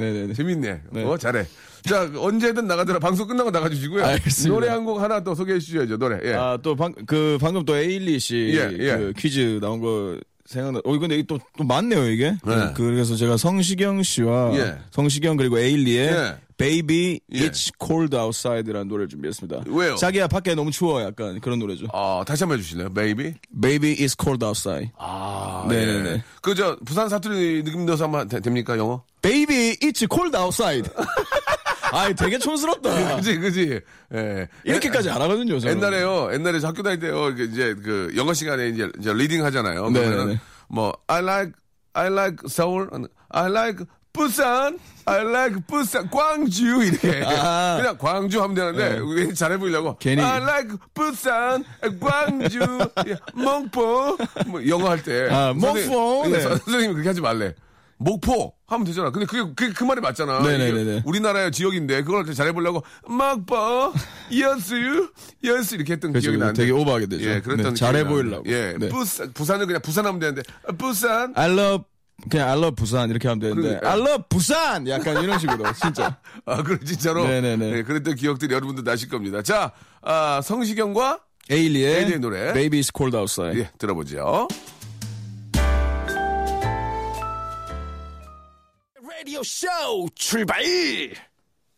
[0.00, 0.34] 네네네.
[0.34, 0.80] 재밌네.
[0.90, 1.04] 네.
[1.04, 1.44] 어, 잘해.
[1.84, 2.98] 자, 언제든 나가더라.
[3.00, 4.04] 방송 끝나고 나가주시고요.
[4.04, 4.54] 알겠습니다.
[4.54, 5.96] 노래 한 곡 하나 또 소개해 주셔야죠.
[5.98, 6.18] 노래.
[6.24, 6.34] 예.
[6.34, 8.96] 아, 또 방, 그, 방금 또 에일리 씨, 예, 예.
[8.96, 10.16] 그 퀴즈 나온 거
[10.46, 12.30] 생각나, 어, 근데 이게 또, 또 많네요, 이게.
[12.46, 12.72] 네.
[12.74, 14.76] 그래서 제가 성시경 씨와, 예.
[14.92, 16.34] 성시경 그리고 에일리의 예.
[16.62, 17.48] Baby 예.
[17.50, 19.62] It's Cold Outside라는 노래를 준비했습니다.
[19.66, 19.96] 왜요?
[19.96, 21.86] 자기야, 밖에 너무 추워, 약간 그런 노래죠.
[21.92, 22.92] 아, 다시 한번 해주실래요?
[22.92, 23.34] Baby?
[23.60, 24.90] Baby It's Cold Outside.
[24.96, 26.08] 아, 네네네.
[26.10, 26.24] 예.
[26.40, 29.02] 그, 저, 부산 사투리 느낌 넣어서 한번 되- 됩니까, 영어?
[29.22, 30.88] Baby It's Cold Outside.
[31.92, 33.16] 아이, 되게 촌스럽다.
[33.16, 33.80] 그지, 그지.
[34.14, 34.48] 예.
[34.64, 35.76] 이렇게까지 안 하거든요, 저는.
[35.76, 39.90] 옛날에요, 옛날에 저 학교 다닐 때요, 이제 그 영어 시간에 이제, 이제 reading 하잖아요.
[39.90, 40.38] 네네네.
[40.68, 41.52] 뭐, I like,
[41.94, 42.88] I like 서울,
[43.28, 47.22] I like 부산, I like 부산, 광주, 이렇게.
[47.26, 47.78] 아.
[47.80, 49.96] 그냥 광주 하면 되는데, 왜 잘해 보이려고.
[49.98, 50.22] 괜히.
[50.22, 51.64] I like 부산,
[52.00, 52.60] 광주,
[53.08, 55.28] 예, 목포, 뭐 영어 할 때.
[55.30, 56.40] 아, 선생님- 목포, 네.
[56.40, 57.54] 선- 선생님이 그렇게 하지 말래.
[57.98, 59.10] 목포 하면 되잖아.
[59.12, 60.40] 근데 그게, 그게 그 말이 맞잖아.
[60.40, 60.80] 네네네네.
[60.82, 63.92] 이게 우리나라의 지역인데 그걸 잘해보려고 목포,
[64.40, 65.08] 여수,
[65.44, 66.24] 여수 이렇게 했던 그렇죠.
[66.30, 66.60] 기억이 나는데.
[66.62, 67.24] 되게 오버하게 되죠.
[67.30, 68.42] 예, 그랬던 네, 잘해 기억이 나는데.
[68.42, 68.50] 보이려고.
[68.50, 68.88] 예, 네.
[68.88, 71.32] 부산, 부산은 그냥 부산 하면 되는데 아, 부산.
[71.36, 71.84] I love
[72.30, 73.90] 그냥 I love 부산 이렇게 하면 되는데 그러니까.
[73.92, 77.26] I love 부산 약간 이런 식으로 진짜 아, 그래 진짜로.
[77.26, 77.70] 네네네.
[77.70, 79.42] 네, 그랬던 기억들이 여러분들 나실 겁니다.
[79.42, 82.52] 자, 아, 성시경과 에일리의 에일리의 노래.
[82.52, 84.48] Baby it's cold outside 예, 들어보죠.
[89.22, 89.68] 라디오 쇼
[90.14, 90.62] 출발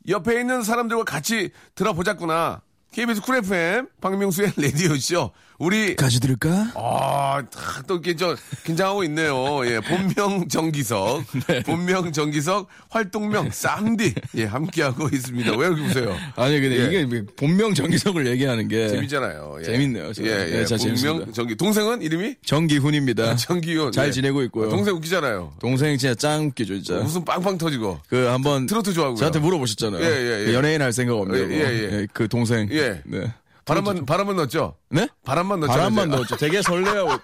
[0.09, 2.63] 옆에 있는 사람들과 같이 들어보자꾸나.
[2.95, 5.31] KBS 쿨 FM 박명수의 라디오 쇼.
[5.59, 6.73] 우리 까지 들을까?
[6.75, 9.65] 아, 다또 이렇게 저 긴장하고 있네요.
[9.67, 11.23] 예, 본명 정기석,
[11.65, 15.57] 본명 정기석, 활동명 쌈디 예 함께하고 있습니다.
[15.57, 16.17] 왜 이렇게 웃어요?
[16.35, 16.87] 아니 근데 예.
[16.87, 19.57] 이게 뭐 본명 정기석을 얘기하는 게 재밌잖아요.
[19.61, 19.65] 예.
[19.65, 20.31] 재밌네요, 진짜.
[20.31, 20.51] 예, 예.
[20.59, 21.33] 네, 진짜 본명 재밌습니다.
[21.33, 23.37] 정기 동생은 이름이 정기훈입니다.
[23.37, 23.93] 정기훈.
[23.93, 24.11] 잘 예.
[24.11, 24.69] 지내고 있고요.
[24.71, 25.55] 동생 웃기잖아요.
[25.61, 27.01] 동생 진짜 짱 웃기죠 진짜.
[27.01, 28.01] 무슨 빵빵 터지고.
[28.09, 29.19] 그 한번 트로트 좋아하고요.
[29.19, 30.05] 저한테 물어보셨잖아요.
[30.05, 30.55] 예, 예, 예.
[30.55, 31.53] 연예인 할 생각 없냐고.
[31.53, 32.07] 예, 예, 예.
[32.13, 32.69] 그 동생.
[32.73, 32.84] 예.
[33.05, 33.35] 네.
[33.65, 34.77] 바람만 바람만 넣었죠.
[34.91, 35.09] 네?
[35.25, 35.73] 바람만 넣었죠.
[35.73, 36.37] 바람만 넣었죠.
[36.37, 37.19] 되게 설레요.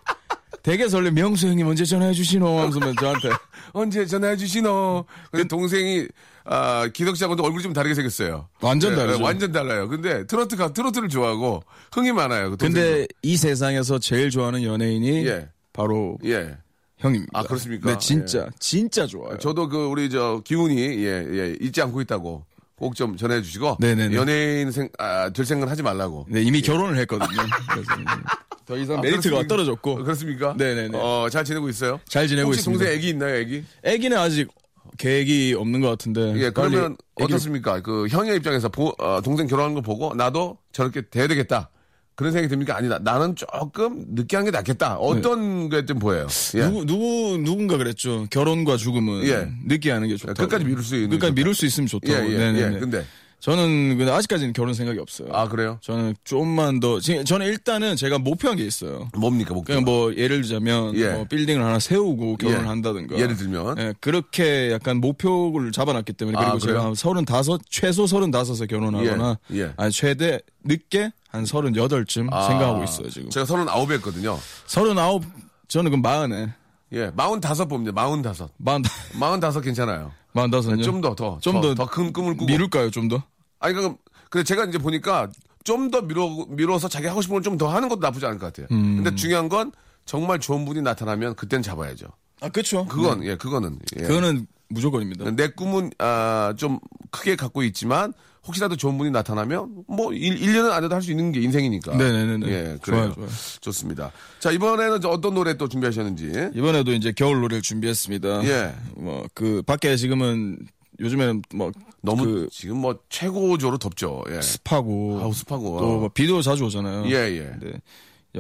[0.63, 1.11] 되게 설레.
[1.11, 2.59] 명수 형님 언제 전화해 주시노?
[2.59, 3.31] 하면서 저한테.
[3.73, 5.05] 언제 전화해 주시노.
[5.31, 6.07] 근데 동생이
[6.45, 8.49] 아 기덕 씨하고도 얼굴이 좀 다르게 생겼어요.
[8.61, 9.23] 완전 예, 다르죠.
[9.23, 9.89] 완전 달라요.
[9.89, 12.51] 근데 트로트가 트로트를 좋아하고 흥이 많아요.
[12.51, 12.57] 그.
[12.57, 15.49] 근데 이 세상에서 제일 좋아하는 연예인이 예.
[15.73, 16.57] 바로 예.
[16.99, 17.31] 형입니다.
[17.39, 17.91] 아, 그렇습니까?
[17.93, 18.51] 네, 진짜 예.
[18.59, 19.39] 진짜 좋아요.
[19.39, 22.45] 저도 그 우리 저 기훈이 예, 예, 잊지 않고 있다고
[22.81, 24.17] 꼭 좀 전해 주시고 네네네.
[24.17, 26.27] 연예인 생, 아, 될 생각 하지 말라고.
[26.29, 27.29] 네, 이미 결혼을 했거든요.
[27.71, 27.91] 그래서
[28.67, 29.47] 더 이상 아, 메리트가 그렇습니까?
[29.49, 30.55] 떨어졌고 어, 그렇습니까?
[30.57, 30.97] 네네네.
[30.99, 32.01] 어, 잘 지내고 있어요?
[32.09, 32.83] 잘 지내고 혹시 있습니다.
[32.85, 33.65] 동생 애기 있나요, 애기?
[33.85, 34.49] 애기는 아직
[34.97, 36.33] 계획이 없는 것 같은데.
[36.37, 37.81] 예, 그러면 애기를- 어떻습니까?
[37.83, 41.69] 그 형의 입장에서 보- 어, 동생 결혼하는 거 보고 나도 저렇게 돼야 되겠다.
[42.15, 42.77] 그런 생각이 듭니까?
[42.77, 42.99] 아니다.
[42.99, 44.05] 나는 조금
[44.37, 44.97] 하는 게 낫겠다.
[44.97, 46.27] 어떤 게좀 보여요?
[46.55, 46.63] 예.
[46.67, 48.27] 누구 누구 누군가 그랬죠.
[48.31, 49.49] 결혼과 죽음은 예.
[49.67, 50.35] 늦게 하는 게 좋다.
[50.35, 51.35] 끝까지 미룰 수 있는 게 끝까지 좋다.
[51.41, 52.13] 미룰 수 있으면 좋다고.
[52.13, 52.77] 예, 예, 네네네.
[52.77, 52.79] 예.
[52.79, 53.07] 근데
[53.41, 55.29] 저는 근데 아직까지는 결혼 생각이 없어요.
[55.33, 55.79] 아 그래요?
[55.81, 59.09] 저는 좀만 더 지금 저는 일단은 제가 목표한 게 있어요.
[59.17, 59.67] 뭡니까 목표?
[59.67, 61.09] 그냥 뭐 예를 들자면 예.
[61.09, 62.69] 뭐 빌딩을 하나 세우고 결혼을 예.
[62.69, 63.19] 한다든가.
[63.19, 63.79] 예를 들면?
[63.79, 66.75] 예, 그렇게 약간 목표를 잡아놨기 때문에 아, 그리고 그래요?
[66.75, 69.73] 제가 한 서른다섯 최소 서른다섯에 결혼하거나 예, 예.
[69.77, 73.31] 아니 최대 늦게 한 서른여덟쯤 아, 생각하고 있어요 지금.
[73.31, 74.39] 제가 서른 아홉 했거든요.
[74.67, 75.25] 서른아홉
[75.69, 76.53] 저는 그 마흔에
[76.93, 77.93] 예, 마흔 다섯 봅니다.
[77.93, 78.51] 마흔 다섯.
[78.57, 78.83] 마흔
[79.19, 80.13] 마흔 다섯 괜찮아요.
[80.33, 80.83] 마흔 다섯요.
[80.83, 82.47] 좀 더, 더, 좀 더 더 큰 꿈을 꾸고.
[82.47, 83.23] 미룰까요 좀 더?
[83.59, 83.97] 아니, 그럼,
[84.31, 85.29] 근데 제가 이제 보니까
[85.65, 88.47] 좀 더 미뤄, 미뤄서 자기 하고 싶은 걸 좀 더 하는 것도 나쁘지 않을 것
[88.47, 88.67] 같아요.
[88.71, 88.97] 음.
[88.97, 89.73] 근데 중요한 건
[90.07, 92.07] 정말 좋은 분이 나타나면 그땐 잡아야죠.
[92.41, 92.87] 아 그렇죠.
[92.87, 93.79] 그건, 예, 그거는.
[93.99, 94.03] 예.
[94.03, 95.31] 그거는 무조건입니다.
[95.33, 96.79] 내 꿈은, 아, 좀
[97.11, 98.13] 크게 갖고 있지만,
[98.47, 101.95] 혹시라도 좋은 분이 나타나면, 뭐, 1, 일년은 안에도 할 수 있는 게 인생이니까.
[101.97, 102.47] 네네네네.
[102.49, 103.13] 예, 그래요.
[103.13, 103.29] 좋아요, 좋아요.
[103.61, 104.13] 좋습니다.
[104.39, 106.51] 자, 이번에는 저 어떤 노래 또 준비하셨는지.
[106.55, 108.45] 이번에도 이제 겨울 노래를 준비했습니다.
[108.45, 108.75] 예.
[108.97, 110.59] 뭐 그 밖에 지금은
[111.01, 111.71] 요즘에는 뭐
[112.03, 114.23] 너무 그 지금 뭐 최고조로 덥죠.
[114.31, 114.41] 예.
[114.43, 115.79] 습하고 아우, 습하고.
[115.79, 117.05] 또뭐 비도 자주 오잖아요.
[117.07, 117.53] 예, 예.
[117.61, 117.73] 네.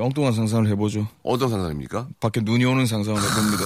[0.00, 1.06] 엉뚱한 상상을 해보죠.
[1.22, 2.08] 어떤 상상입니까?
[2.20, 3.64] 밖에 눈이 오는 상상을 해봅니다.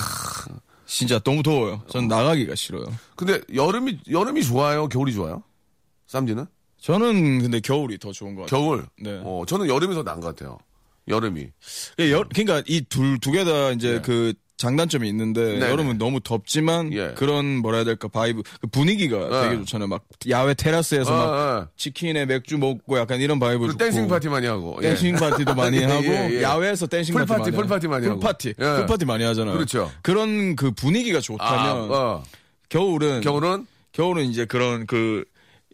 [0.86, 1.82] 진짜 너무 더워요.
[1.88, 2.84] 전 나가기가 싫어요.
[3.16, 4.88] 근데 여름이, 여름이 좋아요?
[4.88, 5.42] 겨울이 좋아요?
[6.14, 6.46] 쌈지는?
[6.80, 8.60] 저는 근데 겨울이 더 좋은 것 같아요.
[8.60, 8.86] 겨울.
[9.00, 9.20] 네.
[9.24, 10.58] 어, 저는 여름이 더 나은 것 같아요.
[11.08, 11.48] 여름이.
[11.98, 14.00] 예, 여- 그러니까 이 둘 두 개 다 이제 네.
[14.00, 17.12] 그 장단점이 있는데 네, 여름은 너무 덥지만 예.
[17.16, 19.42] 그런 뭐라 해야 될까 vibe 그 분위기가 네.
[19.48, 19.88] 되게 좋잖아요.
[19.88, 21.68] 막 야외 테라스에서 아, 막 아.
[21.76, 24.76] 치킨에 맥주 먹고 약간 이런 vibe 좋고 dancing 파티 많이 하고.
[24.82, 24.88] 예.
[24.90, 26.42] dancing 파티도 많이 예, 하고 예, 예.
[26.42, 28.20] 야외에서 dancing 풀 파티, 파티 많이 풀 파티 많이 하고.
[28.20, 28.54] 풀파티 예.
[28.76, 29.54] 풀파티 많이 하잖아요.
[29.56, 29.90] 그렇죠.
[30.02, 32.22] 그런 그 분위기가 아, 좋다면 어.
[32.68, 33.66] 겨울은 겨울은?
[33.92, 35.24] 겨울은 이제 그런 그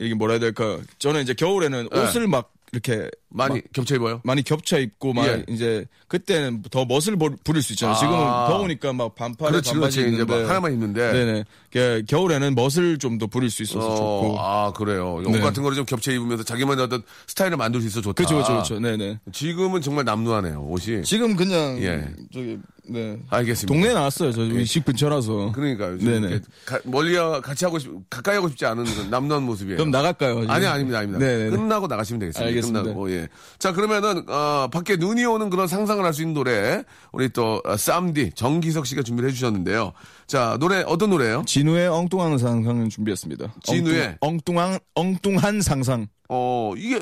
[0.00, 1.98] 이게 뭐라 해야 될까 저는 이제 겨울에는 예.
[2.00, 4.20] 옷을 막 이렇게 많이 막 겹쳐 입어요?
[4.22, 5.44] 많이 겹쳐 입고 막 예.
[5.48, 7.96] 이제 그때는 더 멋을 부- 부릴 수 있잖아요.
[7.96, 7.98] 아.
[7.98, 10.24] 지금은 더우니까 막 반팔에 그렇지, 반바지 그렇지.
[10.24, 11.12] 막 하나만 입는데.
[11.12, 11.44] 네네.
[11.72, 14.40] 그 겨울에는 멋을 좀 더 부릴 수 있어서 어, 좋고.
[14.40, 15.16] 아, 그래요.
[15.16, 15.40] 옷 네.
[15.40, 18.14] 같은 거를 좀 겹쳐 입으면서 자기만의 어떤 스타일을 만들 수 있어 좋다.
[18.14, 18.78] 그렇죠, 그렇죠, 그렇죠.
[18.80, 19.18] 네네.
[19.32, 21.02] 지금은 정말 남루하네요, 옷이.
[21.02, 22.08] 지금 그냥 예.
[22.32, 22.56] 저기
[22.88, 23.18] 네.
[23.28, 23.72] 알겠습니다.
[23.72, 24.32] 동네 에 나왔어요.
[24.32, 25.52] 저 우리 집 근처라서.
[25.52, 25.98] 그러니까요.
[25.98, 26.40] 좀 네네.
[26.64, 29.76] 가- 멀리 하- 같이 하고 싶, 가까이 하고 싶지 않은 남루한 모습이에요.
[29.76, 30.44] 그럼 나갈까요?
[30.48, 31.24] 아니, 아닙니다, 아닙니다.
[31.24, 31.50] 네네네.
[31.56, 32.46] 끝나고 나가시면 되겠습니다.
[32.48, 32.82] 알겠습니다.
[32.82, 33.28] 끝나고, 예.
[33.58, 37.76] 자, 그러면은, 어, 밖에 눈이 오는 그런 상상을 할 수 있는 노래, 우리 또, 어,
[37.76, 39.92] 쌈디, 정기석 씨가 준비를 해주셨는데요.
[40.26, 43.54] 자, 노래, 어떤 노래예요 진우의 엉뚱한 상상을 준비했습니다.
[43.62, 44.16] 진우의?
[44.20, 46.06] 엉뚱한 엉뚱한 상상.
[46.28, 47.00] 어, 이게,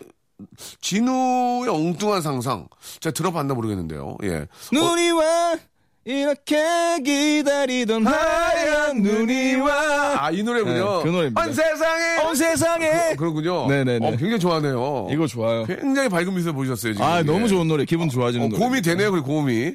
[0.81, 2.69] 진우의 엉뚱한 상상.
[3.01, 4.17] 제가 들어봤나 모르겠는데요.
[4.25, 4.47] 예.
[4.73, 5.57] 눈이 와
[6.05, 6.57] 이렇게
[7.05, 10.25] 기다리던 하얀 눈이 와.
[10.25, 10.99] 아, 이 노래군요.
[10.99, 11.41] 네, 그 노래입니다.
[11.43, 12.23] 온 세상에!
[12.25, 13.15] 온 세상에.
[13.17, 13.67] 그렇군요.
[13.69, 14.07] 네네네.
[14.07, 15.09] 어, 굉장히 좋아하네요.
[15.11, 15.65] 이거 좋아요.
[15.67, 17.07] 굉장히 밝은 미소 보셨어요, 지금.
[17.07, 17.23] 아 예.
[17.23, 17.85] 너무 좋은 노래.
[17.85, 18.59] 기분 좋아지는 어, 노래.
[18.59, 19.75] 고음이 되네요, 그리고 고음이.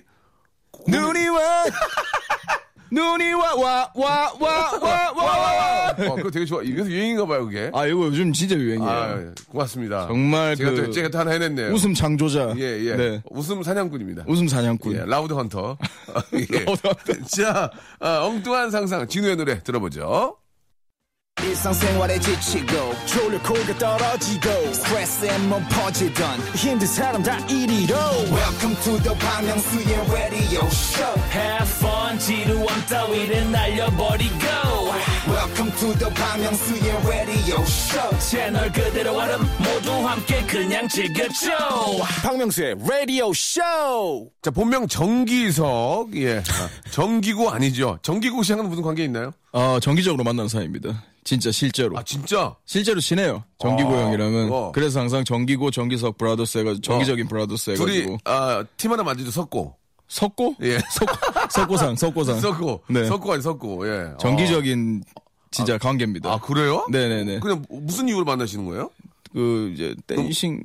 [0.87, 1.63] 눈이 와.
[2.93, 5.89] 눈이 와와 와 와 와 와.
[5.97, 6.61] 어, 그거 되게 좋아.
[6.61, 7.69] 이게 유행인가 봐요, 그게.
[7.73, 8.89] 아 이거 요즘 진짜 유행이에요.
[8.91, 9.29] 아, 예.
[9.49, 10.07] 고맙습니다.
[10.07, 11.71] 정말 제가 그 또, 제가 또 하나 해냈네요.
[11.73, 12.53] 웃음 창조자.
[12.57, 12.95] 예, 예.
[12.95, 13.21] 네.
[13.29, 14.25] 웃음 사냥꾼입니다.
[14.27, 14.93] 웃음 사냥꾼.
[14.95, 15.77] 예, loud hunter.
[16.33, 16.59] 예.
[16.65, 17.25] loud hunter.
[17.35, 20.37] 자, 아, 엉뚱한 상상, 진우의 노래 들어보죠.
[21.41, 27.95] 일상생활에 지치고, 졸려 코가 떨어지고, 스트레스에 몸 퍼지던, 힘든 사람 다 이리로.
[28.31, 34.82] welcome to the Bang Myung-soo's radio show Have fun 지루함 따위를 날려버리고
[35.27, 41.49] welcome to the Myung-soo's radio show 채널 그대로 얼음 모두 함께 그냥 즐겨줘
[42.21, 46.15] 박명수의 radio show 자, 본명 정기석.
[46.15, 46.37] 예.
[46.37, 47.97] 아, 정기구 아니죠.
[48.03, 49.31] 정기구 씨랑은 무슨 관계 있나요?
[49.51, 51.03] 어 정기적으로 만난 사이입니다.
[51.23, 51.97] 진짜 실제로.
[51.97, 52.53] 아, 진짜?
[52.65, 53.43] 실제로 친해요.
[53.59, 54.49] 정기고 아, 형이랑은.
[54.51, 54.71] 어.
[54.73, 58.17] 그래서 항상 정기고 정기석 브라더스 해가지고 정기적인 브라더스 둘이, 해가지고.
[58.25, 59.75] 아, 팀 하나 만들죠, 섞고.
[60.07, 60.55] 석고?
[60.61, 60.79] 예.
[61.49, 62.39] 석고상, 석고상.
[62.39, 62.83] 섞고.
[62.89, 63.05] 네.
[63.05, 64.13] 섞고 아니, 섞고, 예.
[64.19, 65.03] 정기적인
[65.51, 66.31] 진짜 관계입니다.
[66.31, 66.85] 아, 그래요?
[66.91, 67.39] 네네네.
[67.39, 68.89] 그냥 무슨 이유로 만나시는 거예요?
[69.33, 70.61] 그 이제 dancing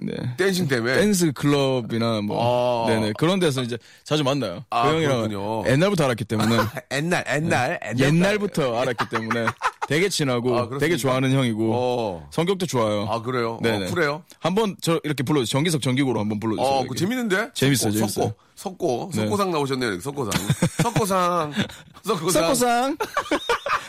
[0.00, 0.12] 네.
[0.36, 0.96] dancing 때문에?
[0.96, 2.90] 댄스 클럽이나 뭐 아.
[2.90, 4.64] 네네 그런 데서 이제 자주 만나요.
[4.70, 5.64] 아, 그 형이랑.
[5.66, 6.56] 옛날부터 알았기 때문에
[6.92, 7.98] 옛날, 옛날, 옛날.
[8.00, 9.46] 옛날부터 알았기 때문에
[9.88, 10.68] 되게 친하고 아?
[10.78, 12.28] 되게 좋아하는 형이고 어.
[12.30, 13.06] 성격도 좋아요.
[13.10, 13.58] 아, 그래요?
[13.62, 13.86] 네네.
[13.86, 14.22] 어, 그래요?
[14.38, 16.68] 한번 저 이렇게 불러 정기석 정기고로 한번 불러 주세요.
[16.80, 16.94] 어, 그.
[16.94, 17.50] 재밌는데?
[17.54, 18.24] 재밌어요, 석고, 재밌어요.
[18.26, 19.22] 석고, 석고, 네.
[19.22, 20.32] 석고상 나오셨네요, 석고상.
[20.82, 21.52] 석고상.
[22.04, 22.96] 석고상.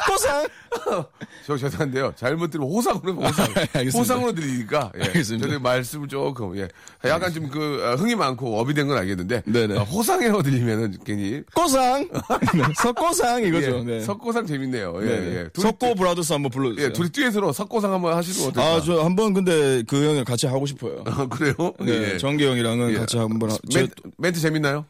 [0.07, 0.47] 석고상.
[1.45, 2.13] 저 죄송한데요.
[2.15, 3.47] 잘못 들으면 호상으로 호상.
[3.47, 3.97] 알겠습니다.
[3.97, 5.03] 호상으로 들리니까 예.
[5.05, 5.47] 알겠습니다.
[5.47, 6.67] 저희 말씀을 조금 예.
[7.05, 9.77] 약간 좀 그 흥이 많고 up이 된 건 알겠는데 네네.
[9.77, 12.07] 어, 호상이라고 들리면은 괜히 꼬상.
[12.53, 13.79] 네, 석꼬상 이거죠.
[13.79, 14.01] 예, 네.
[14.01, 14.93] 석고상 재밌네요.
[15.01, 15.43] 예, 네, 예.
[15.43, 15.49] 네.
[15.51, 16.87] 둘이 석고 brothers 한번 불러주세요.
[16.87, 18.75] 예, 둘이 듀엣으로 석고상 한번 하시는 거 어떨까?
[18.75, 21.03] 아, 저 한번 근데 그 형이랑 같이 하고 싶어요.
[21.05, 21.53] 아, 그래요?
[21.79, 22.17] 네, 예.
[22.17, 22.97] 정기 형이랑은 예.
[22.97, 23.51] 같이 한번.
[23.51, 23.57] 하...
[23.69, 24.85] 저, 멘트, 멘트 재밌나요?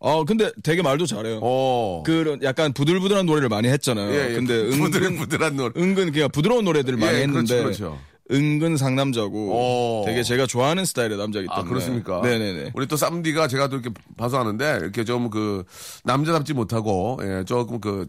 [0.00, 1.40] 어, 근데 되게 말도 잘해요.
[1.42, 2.02] 어.
[2.06, 4.12] 그런 약간 부들부들한 노래를 많이 했잖아요.
[4.12, 4.34] 예, 예.
[4.34, 5.72] 근데 부들, 은근 부들한 노래.
[5.76, 7.98] 은근 그냥 부드러운 노래들을 많이 예, 했는데 그렇죠, 그렇죠.
[8.30, 10.04] 은근 상남자고 어.
[10.06, 11.70] 되게 제가 좋아하는 스타일의 남자이기 아, 때문에.
[11.70, 12.20] 그렇습니까?
[12.20, 12.72] 네네네.
[12.74, 15.64] 우리 또 쌈디가 제가 또 이렇게 봐서 하는데, 이렇게 좀 그,
[16.04, 18.08] 남자답지 못하고, 예, 조금 그,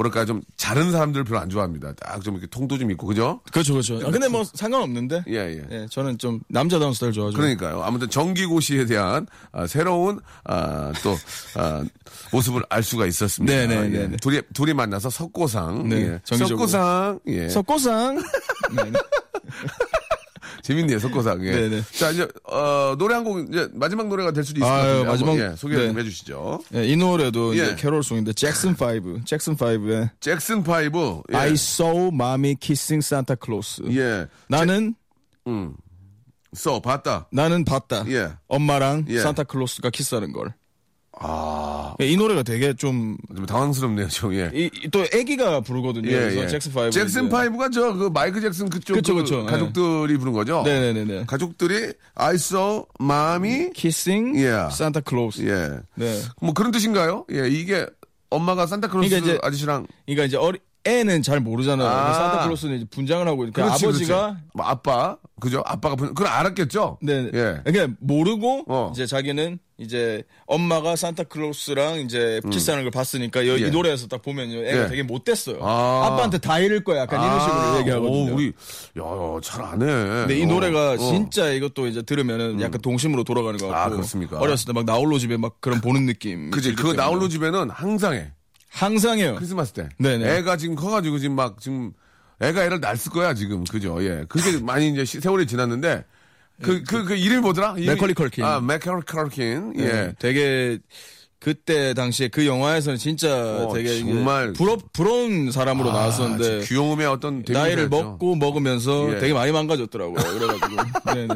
[0.00, 1.92] 뭐랄까, 좀 자른 사람들 별로 안 좋아합니다.
[1.94, 3.40] 딱 좀 이렇게 통도 좀 있고, 그죠?
[3.52, 3.96] 그렇죠, 그렇죠.
[4.06, 5.24] 아, 근데 뭐 상관없는데.
[5.28, 5.62] 예, 예.
[5.70, 7.36] 예, 저는 좀 남자다운 스타일 좋아하죠.
[7.36, 7.82] 그러니까요.
[7.82, 11.16] 아무튼 정기고 씨에 대한 아, 새로운 아, 또
[11.56, 11.82] 아,
[12.32, 13.54] 모습을 알 수가 있었습니다.
[13.54, 13.88] 네, 네, 예.
[13.88, 14.16] 네, 네.
[14.18, 16.20] 둘이 둘이 만나서 석고상, 네, 예.
[16.24, 17.48] 석고상, 예.
[17.48, 18.16] 석고상.
[18.76, 18.98] 네, 네.
[20.70, 21.44] 재밌네요, 석고상.
[21.46, 21.50] 예.
[21.52, 21.82] 네, 네.
[21.92, 25.10] 자 이제 어, 노래 한 곡 이제 마지막 노래가 될 수도 있을 것 아유, 같은데
[25.10, 26.00] 마지막- 예, 소개 좀 네.
[26.00, 26.62] 해주시죠.
[26.74, 27.62] 예, 이 노래도 예.
[27.64, 31.22] 이제 캐롤송인데 잭슨 5, 잭슨 5의 잭슨 파이브.
[31.32, 31.36] 예.
[31.36, 33.82] I saw mommy kissing Santa Claus.
[33.90, 34.26] 예.
[34.48, 34.94] 나는
[35.46, 35.74] 음.
[36.52, 37.28] saw 봤다.
[37.32, 38.04] 나는 봤다.
[38.08, 38.30] 예.
[38.48, 39.20] 엄마랑 예.
[39.20, 40.52] 산타클로스가 키스하는 걸.
[41.22, 44.50] 아, 이 노래가 되게 좀, 좀 당황스럽네요, 좀 예.
[44.54, 46.08] 이, 이- 또 애기가 부르거든요.
[46.10, 46.46] 예, 그래서 예.
[46.48, 46.90] 잭슨 5.
[46.90, 49.44] 잭슨 파이브가 저 그 마이클 잭슨 그쪽 그쵸, 그 그쵸.
[49.44, 50.62] 가족들이 부른 거죠.
[50.64, 51.24] 네네네네.
[51.26, 54.68] 가족들이 I saw mommy kissing 예.
[54.70, 55.42] Santa Claus.
[55.42, 55.78] 예.
[55.94, 56.20] 네.
[56.40, 57.26] 뭐 그런 뜻인가요?
[57.32, 57.86] 예, 이게
[58.30, 61.86] 엄마가 산타클로스 그러니까 이제- 아저씨랑 그러니까 이제 어리, 애는 잘 모르잖아요.
[61.86, 62.12] 아.
[62.14, 64.36] 산타클로스는 이제 분장을 하고 있으니까 그렇지, 아버지가 그렇지.
[64.54, 65.62] 뭐 아빠 그죠?
[65.66, 66.98] 아빠가 분- 그걸 알았겠죠?
[67.02, 67.30] 네.
[67.34, 67.60] 예.
[67.64, 68.90] 그러니까 모르고 어.
[68.94, 73.66] 이제 자기는 이제 엄마가 산타클로스랑 이제 키스하는 걸 봤으니까 여- 예.
[73.66, 74.58] 이 노래에서 딱 보면요.
[74.66, 74.88] 애가 예.
[74.88, 75.56] 되게 못됐어요.
[75.62, 76.06] 아.
[76.06, 76.16] 아.
[76.16, 77.00] 빠한테다 잃을 거야.
[77.00, 78.32] 약간 이런 식으로 얘기하거든요.
[78.32, 78.48] 오, 우리
[78.98, 79.86] 야, 잘 아네.
[79.86, 80.96] 근데 이 어, 노래가 어.
[80.98, 83.80] 진짜 이것도 이제 들으면은 약간 동심으로 돌아가는 것 같고.
[83.80, 84.38] 아, 그렇습니까?
[84.38, 86.50] 어렸을 때 막 나홀로 집에 막 그런 보는 느낌.
[86.50, 86.72] 그지?
[86.74, 86.96] 그 때문에.
[86.98, 88.32] 나홀로 집에는 항상 해.
[88.68, 89.34] 항상 해요.
[89.38, 89.88] 크리스마스 때.
[89.98, 90.36] 네네.
[90.38, 91.92] 애가 지금 커가지고 지금 막 지금
[92.40, 93.96] 애가 애를 낳을 거야 지금 그죠?
[94.04, 94.24] 예.
[94.28, 96.04] 그게 많이 이제 시- 세월이 지났는데
[96.62, 97.74] 그 그 그 이름이 뭐더라?
[97.74, 98.44] 맥컬리 컬킨.
[98.44, 99.72] 아 맥컬리 컬킨.
[99.78, 99.84] 예.
[99.84, 100.78] 네, 되게
[101.38, 103.34] 그때 당시에 그 영화에서는 진짜
[103.66, 107.88] 어, 되게 정말- 부러, 부러운 사람으로 아, 나왔었는데 귀여움의 어떤 나이를 했죠.
[108.02, 109.18] 먹고 먹으면서 예.
[109.18, 110.16] 되게 많이 망가졌더라고요.
[110.16, 110.68] 그래가지고
[111.14, 111.34] 네네.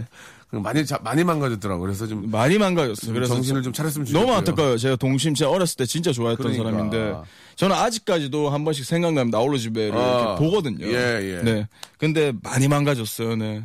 [0.62, 1.80] 많이 자- 많이 망가졌더라고.
[1.80, 3.14] 그래서 좀 많이 망가졌어 요.
[3.14, 4.26] 그래서 정신을 좀 차렸으면 좋겠고요.
[4.26, 4.76] 너무 안타까워요.
[4.76, 6.70] 제가 동심 진짜 어렸을 때 진짜 좋아했던 그러니까.
[6.70, 7.14] 사람인데
[7.56, 10.20] 저는 아직까지도 한 번씩 생각나면 나홀로 집에를 아.
[10.20, 10.86] 이렇게 보거든요.
[10.86, 11.42] 예, 예.
[11.42, 11.68] 네.
[11.98, 13.36] 근데 많이 망가졌어요.
[13.36, 13.64] 네.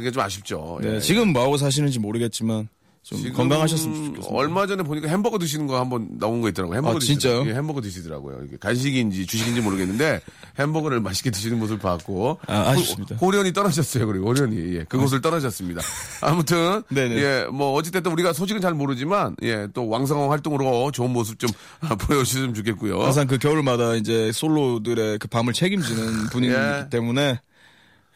[0.00, 0.78] 그게 좀 아쉽죠.
[0.82, 0.96] 네.
[0.96, 1.00] 예.
[1.00, 2.68] 지금 뭐 하고 사시는지 모르겠지만
[3.02, 4.28] 좀 건강하셨으면 좋겠습니다.
[4.36, 6.76] 얼마 전에 보니까 햄버거 드시는 거 한번 나온 거 있더라고요.
[6.76, 7.40] 햄버거 아, 드시더라고요.
[7.40, 7.52] 진짜요?
[7.52, 8.42] 예, 햄버거 드시더라고요.
[8.46, 10.20] 이게 간식인지 주식인지 모르겠는데
[10.58, 13.16] 햄버거를 맛있게 드시는 모습을 봤고 아, 아쉽습니다.
[13.16, 14.06] 호, 련이 떨어졌어요.
[14.06, 15.80] 그리고 호련이 예, 그곳을 떨어졌습니다.
[16.20, 17.14] 아무튼 네네.
[17.16, 21.48] 예, 뭐 어찌됐든 우리가 소식은 잘 모르지만 예, 또 왕성한 활동으로 좋은 모습 좀
[22.06, 23.02] 보여주셨으면 좋겠고요.
[23.02, 26.86] 항상 그 겨울마다 이제 솔로들의 그 밤을 책임지는 분이기 예.
[26.90, 27.40] 때문에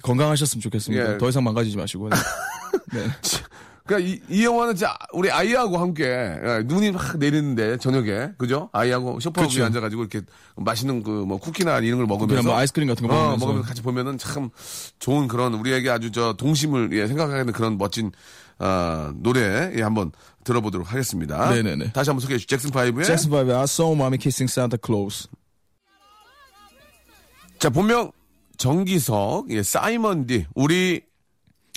[0.04, 1.14] 건강하셨으면 좋겠습니다.
[1.14, 1.18] 예.
[1.18, 2.10] 더 이상 망가지지 마시고.
[2.10, 2.16] 네.
[2.92, 3.06] 네.
[3.86, 8.70] 그러니까 이, 이 영화는 진짜 우리 아이하고 함께 예, 눈이 확 내리는데 저녁에 그죠?
[8.72, 9.64] 아이하고 소파 위에 그쵸.
[9.64, 10.22] 앉아가지고 이렇게
[10.56, 13.44] 맛있는 그 뭐 쿠키나 이런 걸 먹으면서 그냥 뭐 아이스크림 같은 거 어, 먹으면서.
[13.46, 14.48] 먹으면서 같이 보면은 참
[15.00, 18.10] 좋은 그런 우리에게 아주 저 동심을 예, 생각하게 되는 그런 멋진
[18.58, 20.12] 아, 노래 예, 한번
[20.44, 21.50] 들어보도록 하겠습니다.
[21.50, 21.92] 네네네.
[21.92, 22.56] 다시 한번 소개해 주시죠.
[22.56, 25.28] 잭슨 파이브의 잭슨 파이브 I saw mommy kissing Santa Claus.
[27.58, 28.12] 자 본명
[28.56, 31.02] 정기석, 예, 사이먼 디 우리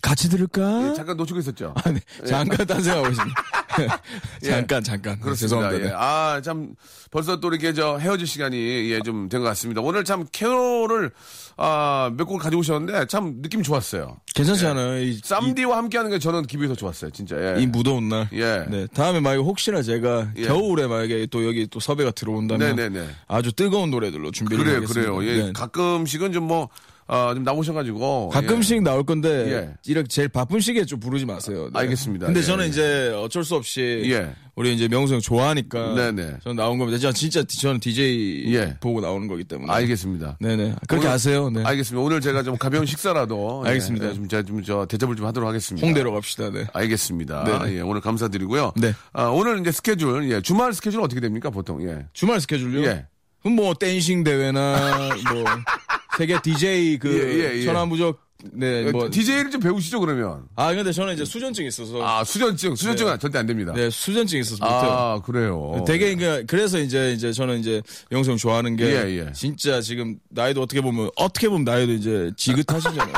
[0.08, 0.90] 같이 들을까?
[0.90, 1.74] 예, 잠깐 놓치고 있었죠.
[1.84, 3.44] 아니, 잠깐 딴 생각하고 있습니다.
[4.44, 4.48] 예.
[4.50, 5.20] 잠깐, 잠깐.
[5.20, 5.36] 그렇습니다.
[5.36, 5.84] 죄송합니다.
[5.86, 5.90] 예.
[5.90, 5.94] 네.
[5.96, 6.74] 아, 참,
[7.12, 8.58] 벌써 또 이렇게 저 헤어질 시간이
[8.92, 9.82] 예, 좀 된 것 같습니다.
[9.82, 11.12] 오늘 참 캐롤을,
[11.58, 14.18] 아, 몇 곡을 가지고 오셨는데 참 느낌 좋았어요.
[14.34, 15.00] 괜찮지 않아요?
[15.04, 17.36] 이, 쌈디와 함께 하는 게 저는 기분이 더 좋았어요, 진짜.
[17.38, 17.60] 예.
[17.60, 18.30] 이, 이 무더운 날.
[18.34, 18.66] 예.
[18.70, 18.88] 네.
[18.94, 20.44] 다음에 만약에 혹시나 제가 예.
[20.48, 23.08] 겨울에 만약에 또 여기 또 섭외가 들어온다면 네네네.
[23.28, 25.12] 아주 뜨거운 노래들로 준비를 그래요, 하겠습니다.
[25.12, 25.30] 그래요.
[25.30, 25.44] 예.
[25.48, 25.52] 네.
[25.54, 26.70] 가끔씩은 좀 뭐,
[27.08, 28.30] 아, 좀 나오셔가지고.
[28.30, 29.74] 가끔씩 나올 건데 예.
[29.86, 31.70] 이렇게 제일 바쁜 시기에 좀 부르지 마세요.
[31.74, 31.80] 네.
[31.80, 32.26] 알겠습니다.
[32.26, 32.70] 근데 예, 저는 예.
[32.70, 34.34] 이제 어쩔 수 없이 예.
[34.56, 36.38] 우리 이제 명수 형 좋아하니까 네네.
[36.44, 36.98] 저는 나온 겁니다.
[36.98, 38.76] 진짜, 진짜 저는 DJ 예.
[38.82, 39.72] 보고 나오는 거기 때문에.
[39.72, 40.38] 알겠습니다.
[40.42, 40.76] 네네.
[40.88, 41.50] 그렇게 오늘- 하세요.
[41.50, 41.64] 네.
[41.64, 42.04] 알겠습니다.
[42.06, 43.64] 오늘 제가 좀 가벼운 식사라도.
[43.66, 44.10] 예, 알겠습니다.
[44.10, 45.86] 예, 좀 제가 좀저 대접을 좀 하도록 하겠습니다.
[45.86, 46.50] 홍대로 갑시다.
[46.50, 46.66] 네.
[46.74, 47.72] 알겠습니다.
[47.72, 48.74] 예, 오늘 감사드리고요.
[48.76, 48.94] 네.
[49.14, 51.82] 아, 오늘 이제 스케줄, 예, 주말 스케줄 어떻게 됩니까, 보통?
[51.88, 52.06] 예.
[52.14, 52.84] 주말 스케줄요?
[52.86, 53.06] 예.
[53.44, 54.98] 그럼 뭐 댄싱 대회나
[55.32, 55.44] 뭐
[56.18, 57.66] 세계 DJ 그 예, 예, 예.
[57.66, 59.10] 천하무적 네, 뭐.
[59.10, 60.44] DJ를 좀 배우시죠, 그러면.
[60.56, 62.08] 아, 근데 저는 이제 수전증 이 있어서.
[62.08, 62.76] 아, 수전증.
[62.76, 63.20] 수전증은 네.
[63.20, 63.74] 절대 안 됩니다.
[63.76, 64.92] 네, 수전증 이 있어서 못해요.
[64.92, 65.84] 아, 그래요.
[65.88, 69.32] 되게 그러니까 그래서 이제 이제 저는 이제 형 좋아하는 게 예, 예.
[69.34, 73.14] 진짜 지금 나이도 어떻게 보면 어떻게 보면 나이도 이제 지긋하시잖아요.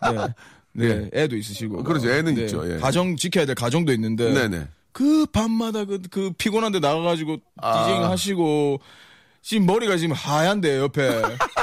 [0.72, 0.88] 네.
[0.88, 1.84] 네, 애도 있으시고.
[1.84, 2.78] 그렇죠, 애는 있죠, 예.
[2.78, 4.32] 가정 지켜야 될 가정도 있는데.
[4.32, 4.68] 네네.
[4.92, 7.84] 그 밤마다 그, 그 피곤한데 나가가지고 아.
[7.84, 8.80] 디제잉 하시고
[9.42, 11.20] 지금 머리가 지금 하얀데 옆에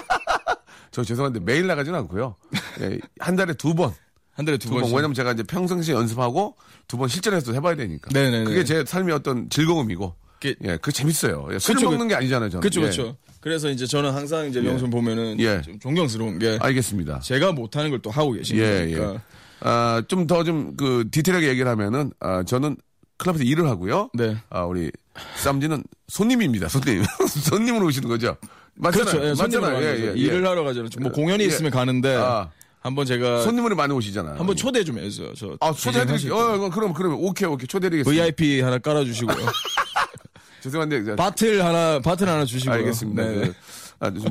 [1.03, 2.35] 저 죄송한데 매일 나가진 않고요.
[2.81, 3.93] 예, 한 달에 두 번.
[4.33, 4.83] 한 달에 두 두 번.
[4.91, 6.55] 왜냐면 제가 이제 평상시에 연습하고
[6.87, 8.09] 두 번 실전에서 해봐야 되니까.
[8.13, 8.43] 네네네.
[8.45, 10.15] 그게 제 삶의 어떤 즐거움이고.
[10.41, 11.49] 그- 예, 그 재밌어요.
[11.51, 12.61] 예, 술 그쵸, 먹는 게 아니잖아요, 저는.
[12.61, 12.83] 그렇죠, 예.
[12.83, 13.17] 그렇죠.
[13.41, 15.61] 그래서 이제 저는 항상 이제 영수 보면은 예.
[15.61, 17.19] 좀 존경스러운 게 알겠습니다.
[17.19, 18.93] 제가 못하는 걸 또 하고 계시는 예.
[18.97, 19.19] 예.
[19.61, 22.77] 아, 좀 더 좀 그 디테일하게 얘기를 하면은, 아, 저는
[23.19, 24.09] 클럽에서 일을 하고요.
[24.15, 24.35] 네.
[24.49, 24.91] 아, 우리
[25.37, 27.03] 쌈지는 손님입니다, 손님.
[27.27, 28.35] 손님으로 오시는 거죠.
[28.75, 29.05] 맞잖아요.
[29.11, 29.25] 그렇죠.
[29.27, 29.83] 예, 맞잖아요.
[29.83, 30.07] 예, 거죠.
[30.07, 30.47] 예, 일을 예.
[30.47, 30.89] 하러 가잖아요.
[31.01, 31.47] 뭐 공연이 예.
[31.47, 32.49] 있으면 가는데 아.
[32.81, 34.35] 한번 제가 손님으로 많이 오시잖아요.
[34.39, 35.33] 한번 초대 좀 해주세요.
[35.35, 36.33] 저 아, 초대해드릴게요.
[36.33, 36.41] 때.
[36.41, 37.67] 어, 그럼, 그럼, 오케이, 오케이.
[37.67, 38.23] 초대해드리겠습니다.
[38.23, 39.35] VIP 하나 깔아주시고요.
[40.63, 42.75] 죄송한데, 저- 바틀 하나 바틀 하나 주시고요.
[42.75, 43.23] 알겠습니다.
[43.23, 43.45] 네.
[43.45, 43.53] 좀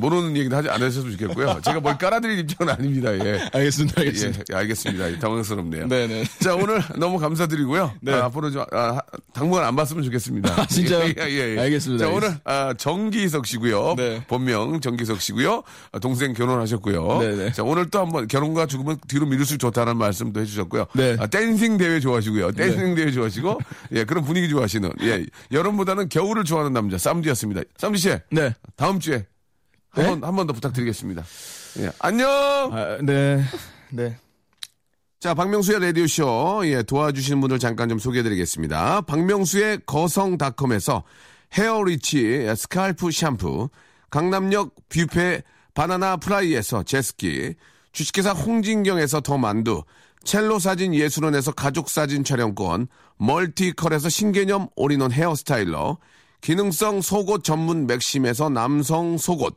[0.01, 1.61] 모르는 얘기도 하지 않으셨으면 좋겠고요.
[1.63, 3.13] 제가 뭘 깔아드릴 입장은 아닙니다.
[3.15, 3.49] 예.
[3.53, 4.03] 알겠습니다.
[4.03, 4.45] 예, 알겠습니다.
[4.51, 5.13] 예, 알겠습니다.
[5.13, 5.89] 예, 당황스럽네요.
[5.89, 6.25] 네네.
[6.41, 7.93] 자, 오늘 너무 감사드리고요.
[8.01, 8.13] 네.
[8.15, 9.01] 아, 앞으로 좀, 아,
[9.33, 10.67] 당분간 안 봤으면 좋겠습니다.
[10.67, 11.13] 진짜요?
[11.19, 11.61] 예, 예, 예.
[11.61, 12.07] 알겠습니다.
[12.07, 12.35] 자, 오늘.
[12.45, 13.95] 아, 정기석 씨고요.
[13.97, 14.25] 네.
[14.27, 15.63] 본명 정기석 씨고요.
[15.93, 17.19] 아, 동생 결혼하셨고요.
[17.19, 17.53] 네네.
[17.53, 20.87] 자, 오늘 또 한번 결혼과 죽음은 뒤로 미룰수록 좋다는 말씀도 해주셨고요.
[20.95, 21.17] 네.
[21.21, 22.53] 아, 댄싱 대회 좋아하시고요.
[22.53, 23.59] 댄싱 대회 좋아하시고,
[23.93, 27.63] 예, 그런 분위기 좋아하시는, 예, 여름보다는 겨울을 좋아하는 남자, 쌈디였습니다.
[27.77, 28.09] 쌈디 씨.
[28.31, 28.55] 네.
[28.77, 29.27] 다음 주에
[29.91, 31.25] 한 번, 한 번 더 부탁드리겠습니다.
[31.81, 32.27] 예, 안녕!
[32.73, 33.43] 아, 네.
[33.91, 34.17] 네.
[35.21, 39.01] 자, 박명수의 라디오쇼, 예, 도와주시는 분들 잠깐 좀 소개해드리겠습니다.
[39.03, 41.03] 박명수의 거성닷컴에서
[41.55, 43.69] 헤어리치 scalp 샴푸,
[44.11, 45.43] 강남역 뷔페
[45.75, 47.55] 바나나 프라이에서 제스키,
[47.93, 49.83] 주식회사 홍진경에서 더 만두,
[50.23, 55.99] 첼로 사진 예술원에서 가족 사진 촬영권, 멀티컬에서 신개념 all-in-one hair styler,
[56.43, 59.57] 기능성 속옷 전문 맥심에서 남성 속옷,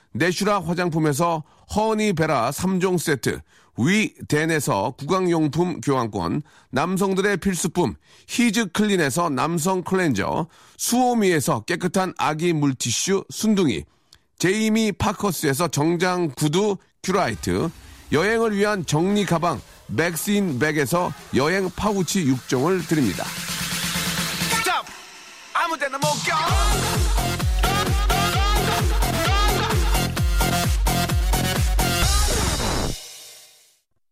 [0.13, 1.43] 내슈라 화장품에서
[1.75, 3.39] 허니베라 3종 세트,
[3.77, 7.95] 위덴에서 구강용품 교환권, 남성들의 필수품
[8.27, 10.47] 히즈 클린에서 남성 클렌저,
[10.77, 13.83] 수오미에서 깨끗한 아기 물티슈 순둥이,
[14.37, 17.69] 제이미 파커스에서 정장 구두 큐라이트,
[18.11, 23.23] 여행을 위한 정리 가방 맥스인 백에서 여행 파우치 6종을 드립니다.
[25.53, 27.40] 아무 데나 못 가.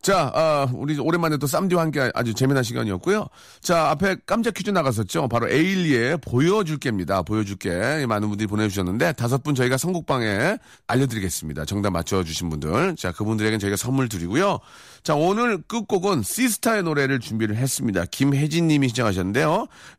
[0.01, 3.27] 자, 아, 우리 오랜만에 또 쌈디와 함께 아주 재미난 시간이었고요.
[3.61, 5.27] 자, 앞에 깜짝 퀴즈 나갔었죠.
[5.27, 7.23] 바로 에일리의 보여줄게입니다.
[7.23, 8.05] 보여줄게.
[8.07, 10.57] 많은 분들이 보내주셨는데 다섯 분 저희가 선곡방에
[10.87, 11.65] 알려드리겠습니다.
[11.65, 12.95] 정답 맞춰주신 분들.
[12.95, 14.59] 자, 그분들에겐 저희가 선물 드리고요.
[15.03, 18.05] 자, 오늘 끝곡은 시스타의 노래를 준비를 했습니다.
[18.05, 18.89] 김혜진 님이.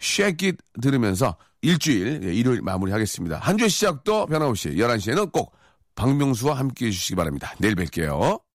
[0.00, 3.38] Shake It 들으면서 일주일, 예, 일요일 마무리하겠습니다.
[3.38, 5.52] 한 주의 시작도 변함없이 11시에는 꼭
[5.94, 7.54] 박명수와 함께 해주시기 바랍니다.
[7.58, 8.40] 내일 뵐게요.